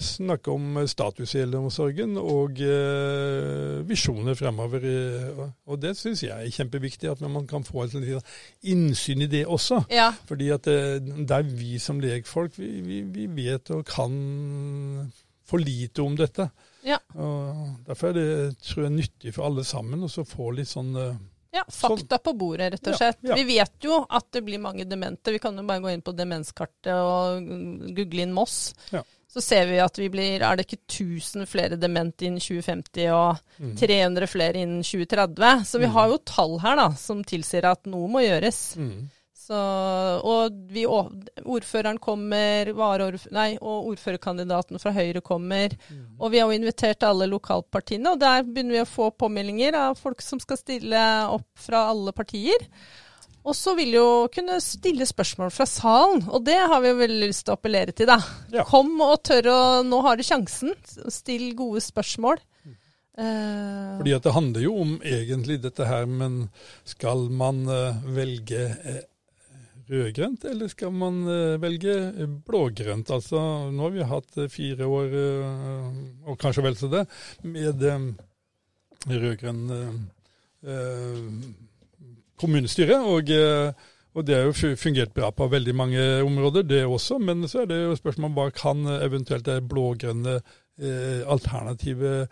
snakke 0.00 0.54
om 0.56 0.80
status 0.88 1.36
i 1.36 1.44
eldreomsorgen 1.44 2.16
og 2.16 2.64
visjoner 3.88 4.36
fremover. 4.38 4.84
Og 5.68 5.80
det 5.82 5.94
syns 6.00 6.24
jeg 6.24 6.32
er 6.32 6.54
kjempeviktig, 6.54 7.12
at 7.12 7.20
man 7.28 7.44
kan 7.48 7.57
få 7.66 7.86
et 7.86 8.32
innsyn 8.70 9.24
i 9.24 9.30
det 9.30 9.44
også. 9.46 9.82
Ja. 9.92 10.10
Fordi 10.28 10.50
at 10.54 10.68
det 10.68 11.38
er 11.38 11.48
vi 11.48 11.78
som 11.82 12.00
legfolk, 12.02 12.58
vi, 12.58 12.78
vi, 12.84 13.00
vi, 13.14 13.26
vet 13.38 13.72
og 13.74 13.86
kan 13.88 14.14
for 15.48 15.62
lite 15.62 16.04
om 16.04 16.16
dette. 16.18 16.50
Ja. 16.86 17.00
Og 17.16 17.88
derfor 17.88 18.12
er 18.12 18.18
det 18.18 18.28
tror 18.62 18.86
jeg, 18.86 18.96
nyttig 18.98 19.34
for 19.36 19.48
alle 19.48 19.64
sammen 19.66 20.04
å 20.04 20.10
få 20.28 20.52
litt 20.56 20.70
sånn 20.70 20.94
eh, 20.98 21.18
ja, 21.56 21.64
fakta 21.64 22.18
sånn. 22.18 22.24
på 22.24 22.34
bordet, 22.38 22.72
rett 22.74 22.90
og 22.90 22.98
slett. 22.98 23.20
Ja, 23.22 23.32
ja. 23.32 23.38
Vi 23.40 23.46
vet 23.56 23.86
jo 23.88 24.02
at 24.04 24.28
det 24.36 24.42
blir 24.46 24.60
mange 24.62 24.84
demente. 24.88 25.32
Vi 25.34 25.40
kan 25.42 25.56
jo 25.56 25.64
bare 25.68 25.82
gå 25.84 25.92
inn 25.92 26.04
på 26.04 26.14
demenskartet 26.16 26.92
og 26.92 27.48
google 27.96 28.26
inn 28.26 28.36
Moss. 28.36 28.58
Ja. 28.92 29.02
Så 29.28 29.42
ser 29.44 29.66
vi 29.68 29.76
at 29.82 29.98
vi 30.00 30.08
blir 30.08 30.40
Er 30.40 30.56
det 30.56 30.64
ikke 30.64 30.80
1000 30.88 31.44
flere 31.50 31.76
demente 31.76 32.24
innen 32.24 32.40
2050 32.40 33.10
og 33.12 33.36
mm. 33.60 33.74
300 33.76 34.30
flere 34.30 34.62
innen 34.62 34.80
2030? 34.82 35.66
Så 35.68 35.82
vi 35.82 35.86
mm. 35.90 35.94
har 35.98 36.08
jo 36.08 36.24
tall 36.24 36.56
her 36.64 36.80
da, 36.80 36.88
som 36.96 37.20
tilsier 37.26 37.68
at 37.68 37.84
noe 37.90 38.08
må 38.08 38.24
gjøres. 38.24 38.62
Mm. 38.80 39.08
Så, 39.48 39.58
og 40.28 40.56
vi, 40.68 40.82
ordføreren 40.84 41.96
kommer, 42.04 42.68
nei, 43.32 43.50
og 43.56 43.86
ordførerkandidaten 43.94 44.80
fra 44.82 44.92
Høyre 44.92 45.22
kommer. 45.24 45.72
Mm. 45.88 46.02
Og 46.18 46.34
vi 46.34 46.42
har 46.42 46.50
jo 46.50 46.58
invitert 46.58 47.06
alle 47.08 47.30
lokalpartiene, 47.30 48.12
og 48.12 48.20
der 48.20 48.44
begynner 48.44 48.76
vi 48.76 48.82
å 48.82 48.90
få 48.90 49.08
påmeldinger 49.16 49.78
av 49.86 49.96
folk 49.96 50.20
som 50.24 50.42
skal 50.42 50.60
stille 50.60 51.04
opp 51.32 51.48
fra 51.64 51.86
alle 51.94 52.12
partier. 52.12 52.68
Og 53.48 53.56
så 53.56 53.72
vil 53.78 53.96
jo 53.96 54.08
kunne 54.32 54.58
stille 54.60 55.06
spørsmål 55.08 55.52
fra 55.54 55.64
salen, 55.68 56.26
og 56.28 56.44
det 56.44 56.58
har 56.58 56.82
vi 56.84 56.92
jo 56.92 57.00
veldig 57.00 57.30
lyst 57.30 57.46
til 57.46 57.54
å 57.54 57.58
appellere 57.58 57.94
til, 57.96 58.10
da. 58.10 58.18
Ja. 58.52 58.66
Kom 58.68 58.92
og 59.04 59.22
tør 59.24 59.48
å 59.52 59.58
Nå 59.88 60.02
har 60.04 60.18
du 60.18 60.26
sjansen. 60.26 60.76
Still 61.08 61.54
gode 61.56 61.80
spørsmål. 61.84 62.42
Uh, 63.18 63.98
Fordi 63.98 64.12
at 64.14 64.26
det 64.28 64.34
handler 64.36 64.62
jo 64.62 64.76
om 64.84 64.98
egentlig 65.02 65.58
dette 65.64 65.86
her, 65.88 66.04
men 66.06 66.44
skal 66.86 67.24
man 67.34 67.64
uh, 67.66 67.96
velge 68.14 68.60
uh, 68.78 69.00
rødgrønt, 69.88 70.44
eller 70.44 70.68
skal 70.68 70.92
man 70.92 71.22
eh, 71.28 71.60
velge 71.60 71.94
blågrønt? 72.46 73.10
Altså, 73.14 73.40
nå 73.72 73.86
har 73.86 73.94
vi 73.94 74.08
hatt 74.12 74.40
eh, 74.40 74.50
fire 74.52 74.88
år, 74.88 75.16
eh, 75.22 76.02
og 76.28 76.38
kanskje 76.40 76.64
vel 76.66 76.76
så 76.78 76.90
det, 76.92 77.04
med 77.48 77.84
rød-grønn 79.08 79.62
kommunestyre. 82.40 83.00
Og, 83.02 83.32
og, 84.14 84.24
det 84.26 84.36
har 84.36 84.48
jo 84.48 84.76
fungert 84.78 85.14
bra 85.14 85.30
på 85.34 85.50
veldig 85.50 85.74
mange 85.76 86.06
områder, 86.24 86.66
det 86.66 86.84
også. 86.86 87.18
Men 87.22 87.46
så 87.48 87.62
er 87.62 87.70
det 87.70 87.82
jo 87.82 87.98
spørsmål 87.98 88.30
om 88.30 88.38
hva 88.38 88.48
kan 88.54 88.88
eventuelt 88.98 89.46
det 89.46 89.60
blågrønne 89.70 90.38
alternativet 90.78 92.28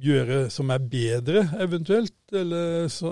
gjøre 0.00 0.46
som 0.52 0.70
er 0.72 0.80
bedre, 0.90 1.44
eventuelt. 1.60 2.14
Eller 2.32 2.86
så, 2.88 3.10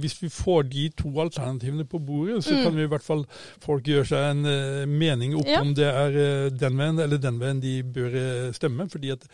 hvis 0.00 0.14
vi 0.22 0.28
får 0.30 0.62
de 0.70 0.84
to 0.96 1.10
alternativene 1.20 1.84
på 1.90 1.98
bordet, 1.98 2.38
så 2.44 2.54
mm. 2.54 2.60
kan 2.62 2.76
vi 2.76 2.84
i 2.86 2.90
hvert 2.92 3.04
fall 3.04 3.24
folk 3.60 3.88
gjøre 3.90 4.06
seg 4.12 4.26
en 4.30 4.46
uh, 4.46 4.86
mening 4.86 5.34
opp 5.36 5.50
ja. 5.50 5.58
om 5.60 5.72
det 5.74 5.88
er 5.88 6.14
uh, 6.14 6.52
den 6.54 6.78
veien 6.78 7.02
eller 7.02 7.20
den 7.20 7.40
veien 7.42 7.60
de 7.60 7.74
bør 7.82 8.14
uh, 8.14 8.52
stemme. 8.54 8.86
fordi 8.88 9.10
at 9.16 9.26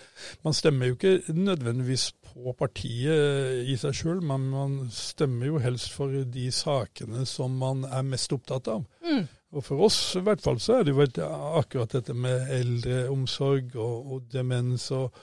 man 0.45 0.57
stemmer 0.57 0.89
jo 0.89 0.97
ikke 0.97 1.37
nødvendigvis 1.37 2.09
på 2.33 2.57
partiet 2.59 3.69
i 3.69 3.77
seg 3.81 3.95
sjøl, 4.01 4.25
men 4.25 4.49
man 4.51 4.79
stemmer 4.91 5.53
jo 5.53 5.61
helst 5.63 5.93
for 5.93 6.17
de 6.25 6.49
sakene 6.51 7.27
som 7.29 7.61
man 7.61 7.85
er 7.85 8.09
mest 8.09 8.33
opptatt 8.33 8.73
av. 8.73 8.89
Og 9.55 9.63
for 9.63 9.85
oss 9.87 9.99
i 10.19 10.23
hvert 10.27 10.43
fall 10.43 10.59
så 10.61 10.81
er 10.81 10.89
det 10.89 10.93
jo 10.93 11.05
akkurat 11.61 11.93
dette 11.95 12.17
med 12.19 12.51
eldreomsorg 12.57 13.77
og, 13.79 14.11
og 14.17 14.25
demens 14.33 14.89
og, 14.95 15.15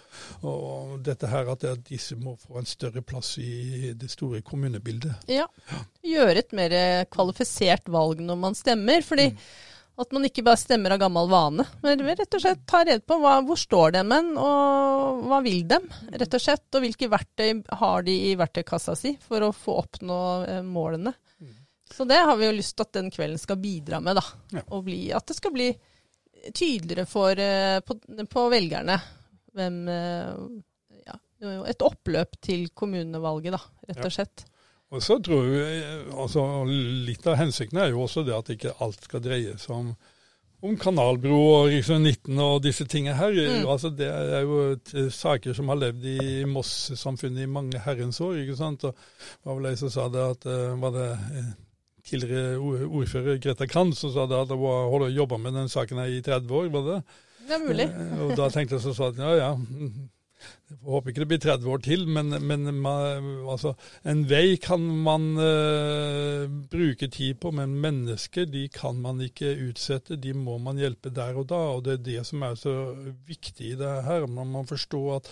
og, 0.48 0.96
dette 1.04 1.28
her 1.28 1.52
at, 1.52 1.66
disse 1.90 2.16
må 2.16 2.38
få 2.40 2.62
en 2.62 2.70
større 2.70 3.04
plass 3.04 3.36
i 3.44 3.92
det 4.00 4.10
store 4.14 4.40
kommunebildet. 4.46 5.28
Ja, 5.28 5.50
gjøre 6.08 6.40
et 6.40 6.56
mer 6.56 6.74
kvalifisert 7.12 7.92
valg 7.92 8.24
når 8.24 8.42
man 8.48 8.58
stemmer. 8.58 9.04
fordi 9.06 9.34
mm. 9.36 9.46
At 10.02 10.10
man 10.10 10.24
ikke 10.26 10.42
bare 10.42 10.58
stemmer 10.58 10.96
av 10.96 11.04
gammel 11.04 11.28
vane, 11.30 11.68
men 11.84 12.00
rett 12.02 12.34
og 12.34 12.42
slett 12.42 12.64
tar 12.66 12.88
redd 12.90 13.04
på 13.06 13.14
hva, 13.22 13.36
hvor 13.46 13.60
står 13.62 13.94
dem 13.94 14.10
hen, 14.16 14.32
og 14.42 15.20
hva 15.30 15.38
vil 15.46 15.68
dem, 15.70 15.86
rett 16.10 16.34
og 16.34 16.42
slett. 16.42 16.66
Og 16.74 16.82
hvilke 16.82 17.10
verktøy 17.12 17.62
har 17.78 18.08
de 18.08 18.16
i 18.32 18.34
verktøykassa 18.40 18.96
si 18.98 19.14
for 19.22 19.46
å 19.46 19.52
få 19.54 19.78
oppnå 19.84 20.18
eh, 20.50 20.64
målene. 20.66 21.14
Så 21.92 22.06
det 22.10 22.22
har 22.24 22.38
vi 22.40 22.48
jo 22.48 22.56
lyst 22.56 22.78
til 22.78 22.88
at 22.88 22.96
den 22.96 23.10
kvelden 23.14 23.42
skal 23.42 23.60
bidra 23.62 24.00
med, 24.04 24.18
da. 24.18 24.24
Ja. 24.56 24.64
Og 24.76 24.86
bli, 24.88 25.02
at 25.14 25.28
det 25.30 25.38
skal 25.38 25.54
bli 25.56 25.72
tydeligere 26.54 27.06
for, 27.10 27.40
eh, 27.40 27.80
på, 27.86 27.98
på 28.30 28.48
velgerne 28.52 28.98
hvem 29.54 29.84
eh, 29.92 30.32
ja, 31.06 31.20
Et 31.70 31.86
oppløp 31.86 32.40
til 32.42 32.70
kommunevalget, 32.74 33.56
da, 33.56 33.62
rett 33.90 34.08
og 34.08 34.16
slett. 34.16 34.46
Og 34.94 35.02
så 35.02 35.18
tror 35.26 35.48
jeg, 35.50 35.84
altså 36.14 36.44
Litt 36.70 37.26
av 37.28 37.40
hensikten 37.40 37.82
er 37.82 37.94
jo 37.94 38.04
også 38.06 38.26
det 38.28 38.36
at 38.36 38.52
ikke 38.54 38.76
alt 38.84 39.08
skal 39.08 39.24
dreie 39.26 39.56
seg 39.62 39.74
om, 39.76 39.90
om 40.64 40.78
kanalbro 40.80 41.40
og 41.40 41.72
rv. 41.74 41.90
19 41.98 42.44
og 42.46 42.62
disse 42.64 42.86
tingene 42.90 43.18
her. 43.18 43.34
Mm. 43.34 43.68
Altså 43.68 43.90
Det 43.90 44.08
er 44.08 44.46
jo 44.46 45.10
saker 45.14 45.58
som 45.58 45.74
har 45.74 45.82
levd 45.82 46.08
i 46.14 46.44
Moss-samfunnet 46.50 47.44
i 47.44 47.50
mange 47.50 47.82
herrens 47.82 48.22
år. 48.24 48.38
ikke 48.44 48.60
sant? 48.60 48.86
Og 48.86 48.94
det 48.94 49.50
var 49.50 49.60
vel 49.60 49.72
ei 49.72 49.80
som 49.82 49.94
sa 49.94 50.08
det 50.14 50.26
at 50.36 50.50
eh, 50.50 50.82
var 50.84 50.96
det 50.96 51.10
eh, 51.12 51.54
tidligere 52.08 52.58
ordfører 52.88 53.40
Greta 53.44 53.68
Kranz 53.70 54.02
som 54.04 54.12
sa 54.14 54.26
at 54.28 54.52
hun 54.52 54.66
hadde 54.94 55.14
jobba 55.16 55.38
med 55.38 55.56
den 55.56 55.70
saken 55.72 56.02
her 56.04 56.12
i 56.12 56.22
30 56.22 56.52
år. 56.60 56.72
var 56.74 56.88
det? 56.90 56.98
Det 57.48 57.56
er 57.58 57.64
mulig. 57.68 57.88
Eh, 57.92 58.20
Og 58.26 58.36
da 58.40 58.50
tenkte 58.50 58.76
jeg 58.78 58.84
så 58.86 58.94
sånn 58.96 59.14
at 59.14 59.24
ja 59.24 59.32
ja, 59.40 59.52
jeg 60.74 60.80
håper 60.90 61.12
ikke 61.12 61.22
det 61.24 61.28
blir 61.30 61.42
30 61.44 61.70
år 61.70 61.82
til, 61.86 62.06
men, 62.10 62.34
men 62.42 62.86
altså, 63.50 63.74
en 64.10 64.24
vei 64.30 64.56
kan 64.62 64.82
man 65.06 65.28
uh, 65.38 66.48
bruke 66.72 67.10
tid 67.14 67.38
på, 67.44 67.52
men 67.54 67.76
mennesker 67.84 68.48
de 68.50 68.66
kan 68.74 68.98
man 69.02 69.22
ikke 69.22 69.54
utsette, 69.68 70.18
de 70.18 70.34
må 70.34 70.58
man 70.64 70.82
hjelpe 70.82 71.14
der 71.14 71.38
og 71.38 71.50
da. 71.52 71.62
og 71.76 71.84
Det 71.86 71.94
er 71.98 72.08
det 72.08 72.26
som 72.30 72.42
er 72.48 72.58
så 72.60 72.74
viktig 73.28 73.74
i 73.74 73.78
det 73.80 73.94
her. 74.08 74.26
Man 74.28 74.50
må 74.54 74.64
forstå 74.70 75.04
at, 75.16 75.30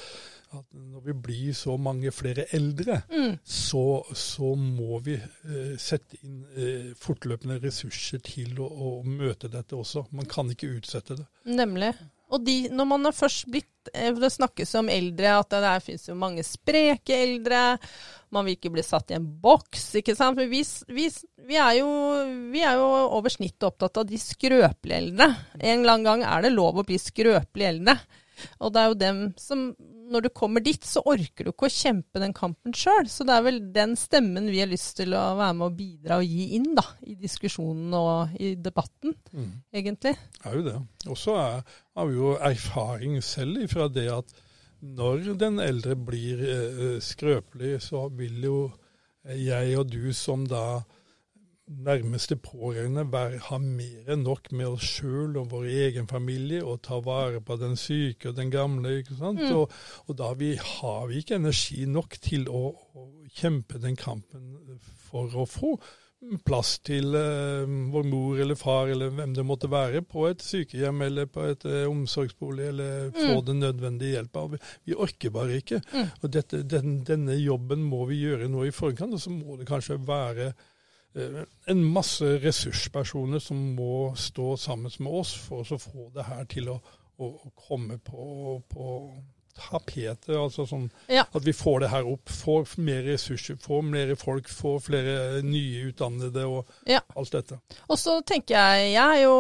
at 0.54 0.66
når 0.78 1.06
vi 1.10 1.18
blir 1.26 1.58
så 1.58 1.78
mange 1.78 2.12
flere 2.14 2.46
eldre, 2.56 3.02
Mm. 3.12 3.38
så, 3.44 4.04
så 4.14 4.54
må 4.56 5.00
vi 5.06 5.18
uh, 5.18 5.76
sette 5.82 6.22
inn 6.22 6.42
uh, 6.58 6.94
fortløpende 7.02 7.60
ressurser 7.64 8.22
til 8.24 8.60
å, 8.62 8.68
å 8.68 8.96
møte 9.08 9.50
dette 9.52 9.76
også. 9.78 10.06
Man 10.12 10.30
kan 10.30 10.52
ikke 10.54 10.70
utsette 10.78 11.18
det. 11.18 11.28
Nemlig. 11.50 11.96
Og 12.32 12.46
de, 12.46 12.56
når 12.72 12.88
man 12.88 13.10
har 13.10 13.16
først 13.16 13.50
blitt 13.52 13.68
for 13.82 14.22
Det 14.22 14.30
snakkes 14.30 14.76
om 14.78 14.90
eldre, 14.94 15.32
at 15.42 15.54
det 15.58 15.70
finnes 15.82 16.04
jo 16.06 16.14
mange 16.14 16.44
spreke 16.46 17.16
eldre. 17.18 17.80
Man 18.30 18.46
vil 18.46 18.54
ikke 18.54 18.70
bli 18.76 18.84
satt 18.86 19.10
i 19.10 19.16
en 19.18 19.26
boks, 19.42 19.88
ikke 19.98 20.14
sant. 20.14 20.38
For 20.38 20.52
vi, 20.52 20.62
vi, 20.94 21.08
vi, 21.48 21.58
er 21.58 21.80
jo, 21.80 21.90
vi 22.54 22.62
er 22.62 22.78
jo 22.78 22.86
over 23.18 23.34
snittet 23.34 23.66
opptatt 23.72 24.04
av 24.04 24.06
de 24.06 24.20
skrøpelige 24.22 25.00
eldre. 25.02 25.32
En 25.58 25.80
eller 25.80 25.96
annen 25.96 26.06
gang 26.06 26.26
er 26.30 26.46
det 26.46 26.54
lov 26.54 26.78
å 26.78 26.86
bli 26.86 27.00
skrøpelig 27.02 27.72
eldre. 27.72 27.98
Og 28.60 28.74
det 28.74 28.82
er 28.82 28.92
jo 28.92 29.00
dem 29.02 29.24
som 29.40 29.72
Når 30.12 30.26
du 30.26 30.30
kommer 30.36 30.60
dit, 30.60 30.84
så 30.84 31.00
orker 31.08 31.48
du 31.48 31.54
ikke 31.54 31.70
å 31.70 31.72
kjempe 31.72 32.20
den 32.20 32.34
kampen 32.36 32.74
sjøl. 32.76 33.08
Så 33.08 33.24
det 33.24 33.32
er 33.32 33.46
vel 33.46 33.60
den 33.72 33.94
stemmen 33.96 34.50
vi 34.52 34.60
har 34.60 34.68
lyst 34.68 34.98
til 35.00 35.16
å 35.16 35.22
være 35.40 35.56
med 35.56 35.70
og 35.70 35.78
bidra 35.78 36.18
og 36.20 36.28
gi 36.28 36.50
inn 36.58 36.74
da, 36.76 36.84
i 37.08 37.16
diskusjonen 37.16 37.96
og 37.96 38.34
i 38.36 38.52
debatten, 38.60 39.16
egentlig. 39.72 40.18
Det 40.36 40.52
er 40.52 40.58
jo 40.60 40.66
det. 40.68 40.76
Og 41.08 41.20
så 41.22 41.38
har 41.40 42.10
vi 42.10 42.18
jo 42.18 42.34
erfaring 42.36 43.22
selv 43.24 43.64
ifra 43.64 43.88
det 43.88 44.10
at 44.12 44.36
når 44.82 45.36
den 45.40 45.64
eldre 45.64 45.96
blir 45.96 46.42
eh, 46.44 47.00
skrøpelig, 47.00 47.78
så 47.88 48.10
vil 48.18 48.44
jo 48.44 48.58
jeg 49.24 49.78
og 49.78 49.92
du 49.94 50.12
som 50.18 50.48
da 50.50 50.82
nærmeste 51.72 52.36
pårørende 52.36 53.06
være, 53.12 53.40
ha 53.48 53.58
mer 53.62 54.12
enn 54.12 54.26
nok 54.28 54.52
med 54.52 54.68
oss 54.74 54.90
sjøl 54.98 55.38
og 55.40 55.50
vår 55.54 55.70
egen 55.88 56.10
familie 56.10 56.64
og 56.66 56.82
ta 56.88 57.00
vare 57.04 57.42
på 57.46 57.58
den 57.62 57.78
syke 57.80 58.32
og 58.32 58.38
den 58.38 58.52
gamle. 58.54 58.98
ikke 59.00 59.18
sant? 59.20 59.42
Og, 59.52 59.72
og 60.08 60.20
da 60.20 60.34
vi, 60.38 60.54
har 60.56 61.08
vi 61.10 61.22
ikke 61.22 61.40
energi 61.40 61.86
nok 61.90 62.20
til 62.22 62.48
å, 62.50 62.68
å 62.72 63.08
kjempe 63.32 63.82
den 63.82 63.98
kampen 64.00 64.80
for 65.10 65.32
å 65.36 65.48
få 65.50 65.76
plass 66.46 66.76
til 66.86 67.16
uh, 67.18 67.66
vår 67.92 68.04
mor 68.06 68.42
eller 68.44 68.58
far 68.60 68.92
eller 68.94 69.10
hvem 69.16 69.32
det 69.34 69.46
måtte 69.48 69.72
være 69.72 70.04
på 70.06 70.28
et 70.30 70.44
sykehjem 70.46 71.02
eller 71.08 71.30
på 71.32 71.48
et 71.50 71.66
uh, 71.66 71.88
omsorgsbolig, 71.90 72.68
eller 72.70 73.10
få 73.16 73.40
den 73.48 73.64
nødvendige 73.64 74.20
hjelpa. 74.20 74.46
Vi, 74.52 74.62
vi 74.86 74.98
orker 75.08 75.34
bare 75.34 75.58
ikke. 75.58 75.82
Og 76.22 76.30
dette, 76.34 76.62
den, 76.62 77.00
denne 77.08 77.40
jobben 77.42 77.82
må 77.82 78.06
vi 78.12 78.22
gjøre 78.22 78.52
nå 78.52 78.68
i 78.68 78.76
forkant, 78.76 79.18
og 79.18 79.24
så 79.24 79.34
må 79.34 79.58
det 79.58 79.70
kanskje 79.70 79.98
være 80.06 80.52
en 81.16 81.84
masse 81.92 82.24
ressurspersoner 82.44 83.40
som 83.44 83.58
må 83.76 84.14
stå 84.16 84.54
sammen 84.58 84.92
med 85.00 85.14
oss 85.22 85.34
for 85.36 85.68
å 85.68 85.80
få 85.82 86.10
det 86.16 86.24
her 86.30 86.46
til 86.52 86.70
å, 86.72 86.78
å, 87.20 87.28
å 87.48 87.52
komme 87.68 87.98
på, 88.00 88.62
på 88.72 88.86
tapetet. 89.58 90.30
altså 90.36 90.64
sånn 90.70 90.86
Ja. 91.12 91.26
At 91.36 91.44
vi 91.44 91.54
får 91.54 91.82
det 91.84 91.90
her 91.92 92.08
opp. 92.08 92.30
Får 92.32 92.78
mer 92.80 93.04
ressurser, 93.10 93.58
får 93.60 93.82
mer 93.84 94.14
folk, 94.16 94.48
får 94.50 94.80
flere 94.88 95.18
nye 95.44 95.90
utdannede 95.92 96.46
og 96.48 96.70
Ja. 96.88 97.02
alt 97.16 97.32
dette. 97.36 97.60
Og 97.90 98.00
så 98.00 98.22
tenker 98.24 98.56
jeg, 98.56 98.94
jeg 98.94 99.18
er 99.18 99.24
jo 99.26 99.36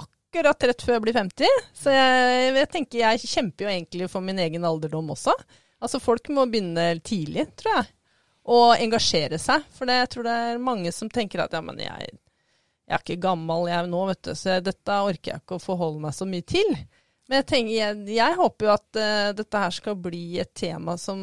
akkurat 0.00 0.64
rett 0.66 0.82
før 0.82 0.96
jeg 0.96 1.02
blir 1.04 1.14
50, 1.20 1.60
så 1.78 1.92
jeg, 1.94 2.54
jeg 2.56 2.70
tenker 2.72 2.98
jeg 3.04 3.20
kjemper 3.28 3.68
jo 3.68 3.70
egentlig 3.76 4.08
for 4.10 4.24
min 4.24 4.40
egen 4.42 4.64
alderdom 4.66 5.12
også. 5.14 5.34
Altså 5.84 6.00
folk 6.00 6.26
må 6.32 6.46
begynne 6.50 6.94
tidlig, 7.04 7.44
tror 7.60 7.76
jeg, 7.76 7.86
og 8.44 8.74
engasjere 8.76 9.38
seg. 9.40 9.64
For 9.74 9.88
det, 9.88 10.00
jeg 10.02 10.12
tror 10.14 10.28
det 10.28 10.36
er 10.44 10.62
mange 10.62 10.92
som 10.94 11.10
tenker 11.12 11.44
at 11.44 11.54
ja, 11.56 11.62
men 11.64 11.80
jeg, 11.80 12.10
jeg 12.84 12.96
er 12.96 13.04
ikke 13.04 13.22
gammel 13.24 13.70
jeg 13.70 13.90
nå, 13.90 14.04
vet 14.10 14.22
du, 14.28 14.34
så 14.38 14.58
dette 14.64 15.00
orker 15.08 15.32
jeg 15.32 15.44
ikke 15.44 15.58
å 15.58 15.64
forholde 15.64 16.04
meg 16.04 16.16
så 16.16 16.28
mye 16.28 16.46
til. 16.46 16.74
Men 17.24 17.40
jeg, 17.40 17.48
tenker, 17.48 17.74
jeg, 17.78 18.00
jeg 18.18 18.40
håper 18.40 18.68
jo 18.68 18.74
at 18.74 19.00
uh, 19.00 19.28
dette 19.36 19.62
her 19.62 19.76
skal 19.78 20.00
bli 20.04 20.24
et 20.42 20.52
tema 20.56 20.98
som 21.00 21.22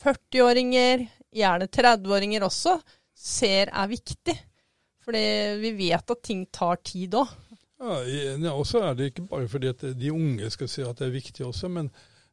40-åringer, 0.00 1.04
gjerne 1.36 1.68
30-åringer 1.68 2.46
også, 2.46 2.78
ser 3.12 3.68
er 3.68 3.90
viktig. 3.90 4.36
Fordi 5.04 5.24
vi 5.60 5.74
vet 5.76 6.12
at 6.12 6.24
ting 6.24 6.46
tar 6.52 6.80
tid 6.84 7.18
òg. 7.20 7.28
Ja, 7.80 8.52
og 8.52 8.66
så 8.68 8.82
er 8.84 8.96
det 8.96 9.10
ikke 9.10 9.24
bare 9.28 9.48
fordi 9.48 9.70
at 9.72 9.84
de 9.96 10.10
unge 10.12 10.50
skal 10.52 10.68
si 10.68 10.82
at 10.84 10.98
det 11.00 11.06
er 11.06 11.14
viktig 11.14 11.46
også, 11.46 11.70
men 11.72 11.88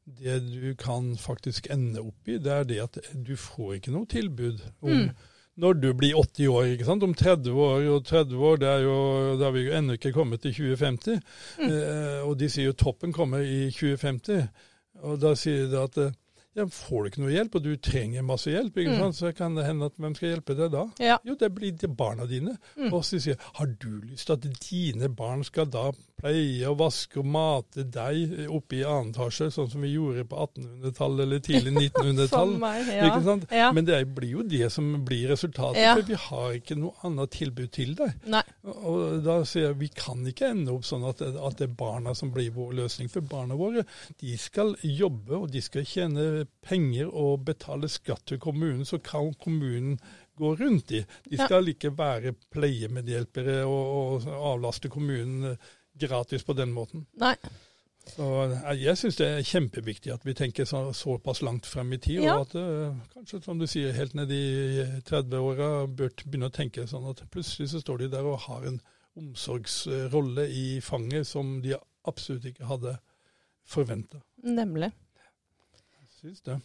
det 0.08 0.38
du 0.48 0.76
kan 0.80 1.16
faktisk 1.20 1.68
ende 1.74 2.02
opp 2.02 2.30
i, 2.30 2.38
det 2.40 2.54
er 2.54 2.68
det 2.68 2.78
at 2.84 3.00
du 3.14 3.36
får 3.40 3.78
ikke 3.78 3.96
noe 3.96 4.08
tilbud 4.10 4.64
om 4.82 5.10
når 5.58 5.74
du 5.82 5.88
blir 5.98 6.14
80 6.14 6.48
år, 6.54 6.66
ikke 6.74 6.86
sant? 6.86 7.04
om 7.04 7.14
30 7.18 7.52
år. 7.52 7.86
Og 7.90 8.06
30 8.06 8.38
år, 8.38 8.60
det 8.62 8.68
er 8.70 8.84
jo, 8.86 8.98
da 9.40 9.48
har 9.48 9.56
vi 9.56 9.64
jo 9.66 9.74
ennå 9.74 9.96
ikke 9.98 10.14
kommet 10.14 10.44
til 10.44 10.54
2050. 10.54 11.18
Eh, 11.66 12.20
og 12.22 12.36
de 12.38 12.50
sier 12.54 12.70
jo 12.70 12.78
toppen 12.78 13.14
kommer 13.16 13.42
i 13.42 13.72
2050. 13.74 14.44
Og 15.08 15.18
da 15.22 15.34
sier 15.38 15.66
de 15.72 15.80
at 15.82 15.98
eh, 16.04 16.14
ja, 16.58 16.66
får 16.74 17.04
du 17.04 17.10
ikke 17.12 17.22
noe 17.22 17.34
hjelp, 17.36 17.56
og 17.60 17.66
du 17.68 17.72
trenger 17.78 18.26
masse 18.26 18.50
hjelp, 18.50 18.80
sant? 18.98 19.18
så 19.20 19.32
kan 19.38 19.54
det 19.58 19.68
hende 19.68 19.92
at 19.92 19.98
hvem 20.02 20.16
skal 20.18 20.32
hjelpe 20.34 20.56
deg 20.58 20.72
da? 20.74 20.84
Ja. 21.04 21.20
Jo, 21.28 21.36
det 21.38 21.52
blir 21.54 21.76
det 21.78 21.92
barna 21.98 22.26
dine. 22.30 22.58
Og 22.90 23.04
så 23.06 23.20
sier 23.22 23.36
jeg, 23.36 23.42
har 23.60 23.70
du 23.78 23.90
lyst 24.08 24.28
til 24.28 24.38
at 24.40 24.48
dine 24.66 25.10
barn 25.14 25.44
skal 25.46 25.70
da 25.70 25.92
pleie 26.18 26.66
og 26.66 26.80
vaske 26.80 27.20
og 27.22 27.28
mate 27.30 27.84
deg 27.94 28.48
oppe 28.50 28.80
i 28.80 28.86
annen 28.88 29.12
etasje, 29.14 29.52
sånn 29.54 29.70
som 29.70 29.84
vi 29.86 29.92
gjorde 29.94 30.24
på 30.32 30.40
1800-tallet 30.48 31.24
eller 31.28 31.44
tidlig 31.46 31.74
1900-tall? 31.92 32.56
Som 32.56 32.64
meg, 32.64 32.90
ja. 32.90 33.44
Ja. 33.54 33.70
Men 33.78 33.86
det 33.86 34.00
blir 34.18 34.32
jo 34.40 34.46
det 34.50 34.72
som 34.74 34.90
blir 35.06 35.30
resultatet, 35.30 35.84
for 35.94 36.10
vi 36.10 36.18
har 36.24 36.58
ikke 36.58 36.80
noe 36.80 36.98
annet 37.06 37.36
tilbud 37.38 37.70
til 37.78 37.94
deg. 38.00 38.18
Nei. 38.34 38.42
Og 38.66 39.22
da 39.26 39.38
sier 39.46 39.70
jeg 39.70 39.80
vi 39.84 39.92
kan 39.94 40.26
ikke 40.26 40.50
ende 40.56 40.74
opp 40.74 40.90
sånn 40.90 41.06
at, 41.06 41.22
at 41.22 41.62
det 41.62 41.70
er 41.70 41.78
barna 41.78 42.16
som 42.18 42.34
blir 42.34 42.50
vår 42.56 42.74
løsning. 42.82 43.14
For 43.14 43.22
barna 43.22 43.54
våre 43.60 43.86
de 44.18 44.34
skal 44.42 44.74
jobbe 44.82 45.38
og 45.38 45.52
de 45.54 45.62
skal 45.62 45.86
tjene 45.86 46.47
penger 46.66 47.12
og 47.12 47.46
betale 47.48 47.90
skatt 47.92 48.26
til 48.32 48.40
kommunen, 48.44 48.86
så 48.86 49.00
kan 49.04 49.34
kommunen 49.42 49.98
gå 50.38 50.56
rundt 50.56 50.92
i. 50.92 51.04
De 51.30 51.38
skal 51.40 51.68
ikke 51.72 51.94
være 51.98 52.36
pleiemedhjelpere 52.54 53.64
og, 53.66 53.96
og 53.98 54.28
avlaste 54.54 54.90
kommunen 54.94 55.54
eh, 55.54 55.72
gratis 55.98 56.46
på 56.46 56.54
den 56.58 56.74
måten. 56.76 57.08
Nei. 57.18 57.36
Så 58.08 58.28
eh, 58.44 58.84
Jeg 58.84 59.00
syns 59.00 59.18
det 59.20 59.28
er 59.28 59.48
kjempeviktig 59.48 60.14
at 60.14 60.28
vi 60.28 60.36
tenker 60.38 60.68
så, 60.70 60.88
såpass 60.96 61.42
langt 61.42 61.66
frem 61.66 61.94
i 61.94 62.02
tid. 62.02 62.22
Ja. 62.24 62.38
Og 62.38 62.48
at 62.48 62.56
uh, 62.60 63.00
kanskje, 63.14 63.42
som 63.44 63.60
du 63.60 63.68
sier, 63.70 63.96
helt 63.98 64.16
ned 64.18 64.32
i 64.32 64.86
30-åra 65.08 65.72
bør 65.88 66.14
begynne 66.24 66.52
å 66.52 66.54
tenke 66.54 66.88
sånn 66.88 67.10
at 67.12 67.26
plutselig 67.34 67.74
så 67.74 67.84
står 67.84 68.06
de 68.06 68.14
der 68.16 68.30
og 68.30 68.46
har 68.48 68.70
en 68.70 68.80
omsorgsrolle 69.18 70.46
i 70.54 70.68
fanget 70.86 71.26
som 71.28 71.58
de 71.64 71.74
absolutt 72.08 72.46
ikke 72.52 72.70
hadde 72.70 72.98
forventa. 73.68 74.22
Nemlig. 74.46 74.92
Syns 76.22 76.42
det. 76.42 76.60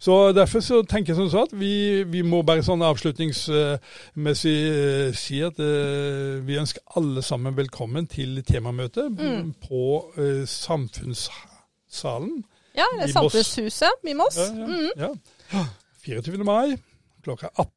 Så 0.00 0.32
Derfor 0.32 0.60
så 0.64 0.78
tenker 0.88 1.12
jeg 1.12 1.16
som 1.20 1.28
sagt 1.30 1.52
at 1.52 1.58
vi, 1.60 2.02
vi 2.08 2.22
må 2.24 2.40
bare 2.42 2.62
sånn 2.64 2.80
avslutningsmessig 2.82 4.54
eh, 4.70 5.10
si 5.18 5.42
at 5.44 5.58
eh, 5.60 6.38
vi 6.46 6.56
ønsker 6.56 6.80
alle 6.96 7.20
sammen 7.22 7.52
velkommen 7.58 8.06
til 8.08 8.40
temamøtet 8.48 9.10
Mm. 9.20 9.52
på 9.66 9.82
eh, 10.16 10.46
Samfunnssalen. 10.48 12.44
Ja, 12.76 12.86
er 12.96 13.06
Moss. 13.06 13.12
Samfunnshuset 13.12 14.08
i 14.08 14.14
Moss. 14.14 14.38
Ja, 14.38 14.54
ja, 14.54 14.66
Mm. 14.66 14.90
ja. 14.96 15.64
24. 16.06 16.44
mai 16.44 16.78
klokka 17.22 17.50
18. 17.58 17.68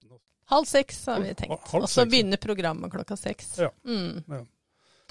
Halv 0.54 0.66
seks 0.66 1.06
har 1.06 1.20
vi 1.24 1.34
tenkt. 1.34 1.74
Og 1.74 1.90
så 1.90 2.06
begynner 2.06 2.38
programmet 2.38 2.92
klokka 2.92 3.16
seks. 3.18 3.58
Ja. 3.60 3.70
Mm. 3.86 4.24
Ja, 4.30 4.40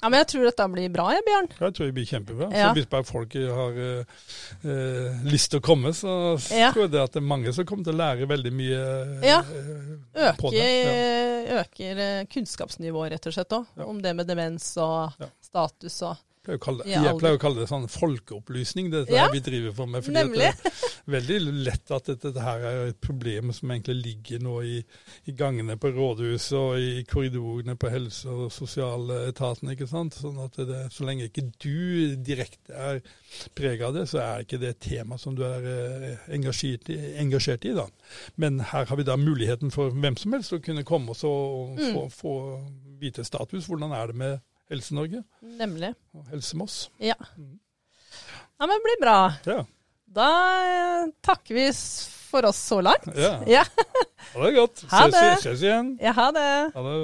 men 0.09 0.19
jeg 0.21 0.27
tror 0.33 0.43
dette 0.49 0.65
blir 0.73 0.89
bra, 0.93 1.05
jeg, 1.15 1.23
Bjørn. 1.27 1.47
Jeg 1.59 1.75
tror 1.77 1.85
det 1.89 1.93
blir 1.97 2.07
kjempebra. 2.09 2.47
Ja. 2.51 2.67
Så 2.67 2.73
hvis 2.79 2.89
bare 2.91 3.07
folk 3.07 3.33
har 3.33 3.79
eh, 3.79 5.23
lyst 5.29 5.51
til 5.53 5.61
å 5.61 5.65
komme, 5.65 5.93
så 5.95 6.13
Ja. 6.51 6.71
tror 6.73 6.85
jeg 6.87 6.91
det 6.95 7.01
at 7.03 7.13
det 7.15 7.21
er 7.21 7.27
mange 7.29 7.53
som 7.55 7.65
kommer 7.69 7.83
til 7.87 7.93
å 7.95 8.01
lære 8.01 8.27
veldig 8.29 8.53
mye 8.53 8.81
uh, 8.81 9.23
Ja. 9.25 9.39
Øker, 10.15 10.37
på 10.41 10.51
det. 10.51 10.67
Ja. 10.67 11.63
øker 11.63 12.03
kunnskapsnivået, 12.33 13.11
rett 13.15 13.27
og 13.27 13.33
slett, 13.33 13.55
òg. 13.55 13.65
Ja. 13.77 13.85
Om 13.89 14.01
det 14.01 14.15
med 14.15 14.27
demens 14.27 14.69
og 14.77 15.13
Ja. 15.19 15.29
status 15.41 16.01
og 16.01 16.17
Jeg 16.45 16.59
pleier 16.59 16.83
det, 16.83 16.91
jeg 16.91 17.17
pleier 17.21 17.37
å 17.37 17.39
kalle 17.39 17.61
det 17.61 17.69
sånn 17.69 17.85
folkeopplysning, 17.87 18.89
det 18.91 19.05
Ja. 19.09 19.29
vi 19.31 19.39
driver 19.39 19.71
for 19.73 19.85
med. 19.87 20.03
fordi. 20.03 20.33
Det 20.33 20.43
er 20.43 21.13
veldig 21.21 21.63
lett 21.63 21.91
at 21.91 22.03
dette, 22.05 22.31
dette 22.33 22.41
her 22.43 22.59
er 22.59 22.87
et 22.89 22.99
problem 23.01 23.51
som 23.53 23.69
egentlig 23.71 23.95
ligger 24.03 24.39
nå 24.43 24.61
i, 24.63 24.83
i 25.27 25.31
gangene 25.31 25.77
på 25.79 25.91
rådhuset 25.95 26.57
og 26.57 26.77
i 26.79 27.03
korridorene 27.07 27.75
på 27.79 27.89
helse- 27.91 28.27
og 28.29 28.51
sosialetaten. 28.51 29.69
ikke 29.71 29.87
sant? 29.87 30.13
Sånn 30.19 30.39
at 30.43 30.55
det, 30.57 30.91
Så 30.91 31.05
lenge 31.07 31.29
ikke 31.29 31.45
du 31.63 32.15
direkte 32.17 32.73
er 32.75 33.01
preget 33.55 33.81
av 33.87 33.93
det, 33.93 34.05
så 34.09 34.19
er 34.19 34.43
ikke 34.43 34.59
det 34.59 34.69
et 34.75 34.79
tema 34.79 35.17
som 35.17 35.35
du 35.35 35.43
er 35.43 35.63
eh, 35.63 36.17
engasjert 36.35 36.89
i, 36.89 36.97
engasjert 37.23 37.65
i. 37.65 37.73
da. 37.73 37.87
Men 38.37 38.59
her 38.59 38.85
har 38.85 38.95
vi 38.97 39.03
da 39.03 39.15
muligheten 39.15 39.71
for 39.71 39.91
hvem 39.91 40.17
som 40.17 40.33
helst 40.33 40.51
å 40.53 40.61
kunne 40.63 40.83
komme 40.83 41.11
oss 41.11 41.23
og 41.23 41.77
så 41.79 41.83
Mm. 41.83 41.93
få, 41.93 42.09
få 42.11 42.33
vite 42.99 43.23
status. 43.25 43.65
Hvordan 43.67 43.91
er 43.95 44.07
det 44.07 44.15
med 44.15 44.41
Helse-Norge 44.73 45.23
Nemlig. 45.61 45.93
og 46.17 46.25
Helse 46.33 46.57
Moss? 46.59 46.77
Ja. 46.99 47.15
Mm. 47.37 47.59
ja, 48.59 48.65
men 48.65 48.73
det 48.75 48.83
blir 48.89 48.99
bra. 49.05 49.17
Ja. 49.47 49.59
Da 50.13 50.29
eh, 50.69 51.07
takker 51.25 51.55
vi 51.57 51.67
for 52.33 52.45
oss 52.49 52.57
så 52.69 52.81
langt. 52.85 53.07
ja. 53.17 53.35
Ja, 53.49 53.63
Ha 54.33 54.45
det 54.47 54.53
godt. 54.57 54.83
Ha 54.89 55.03
Ses, 55.07 55.13
det. 55.15 55.31
ses 55.45 55.61
igjen. 55.67 55.93
ja 56.01 56.11
ha 56.17 56.27
det. 56.33 56.49
Ha 56.73 56.83
det. 56.89 56.99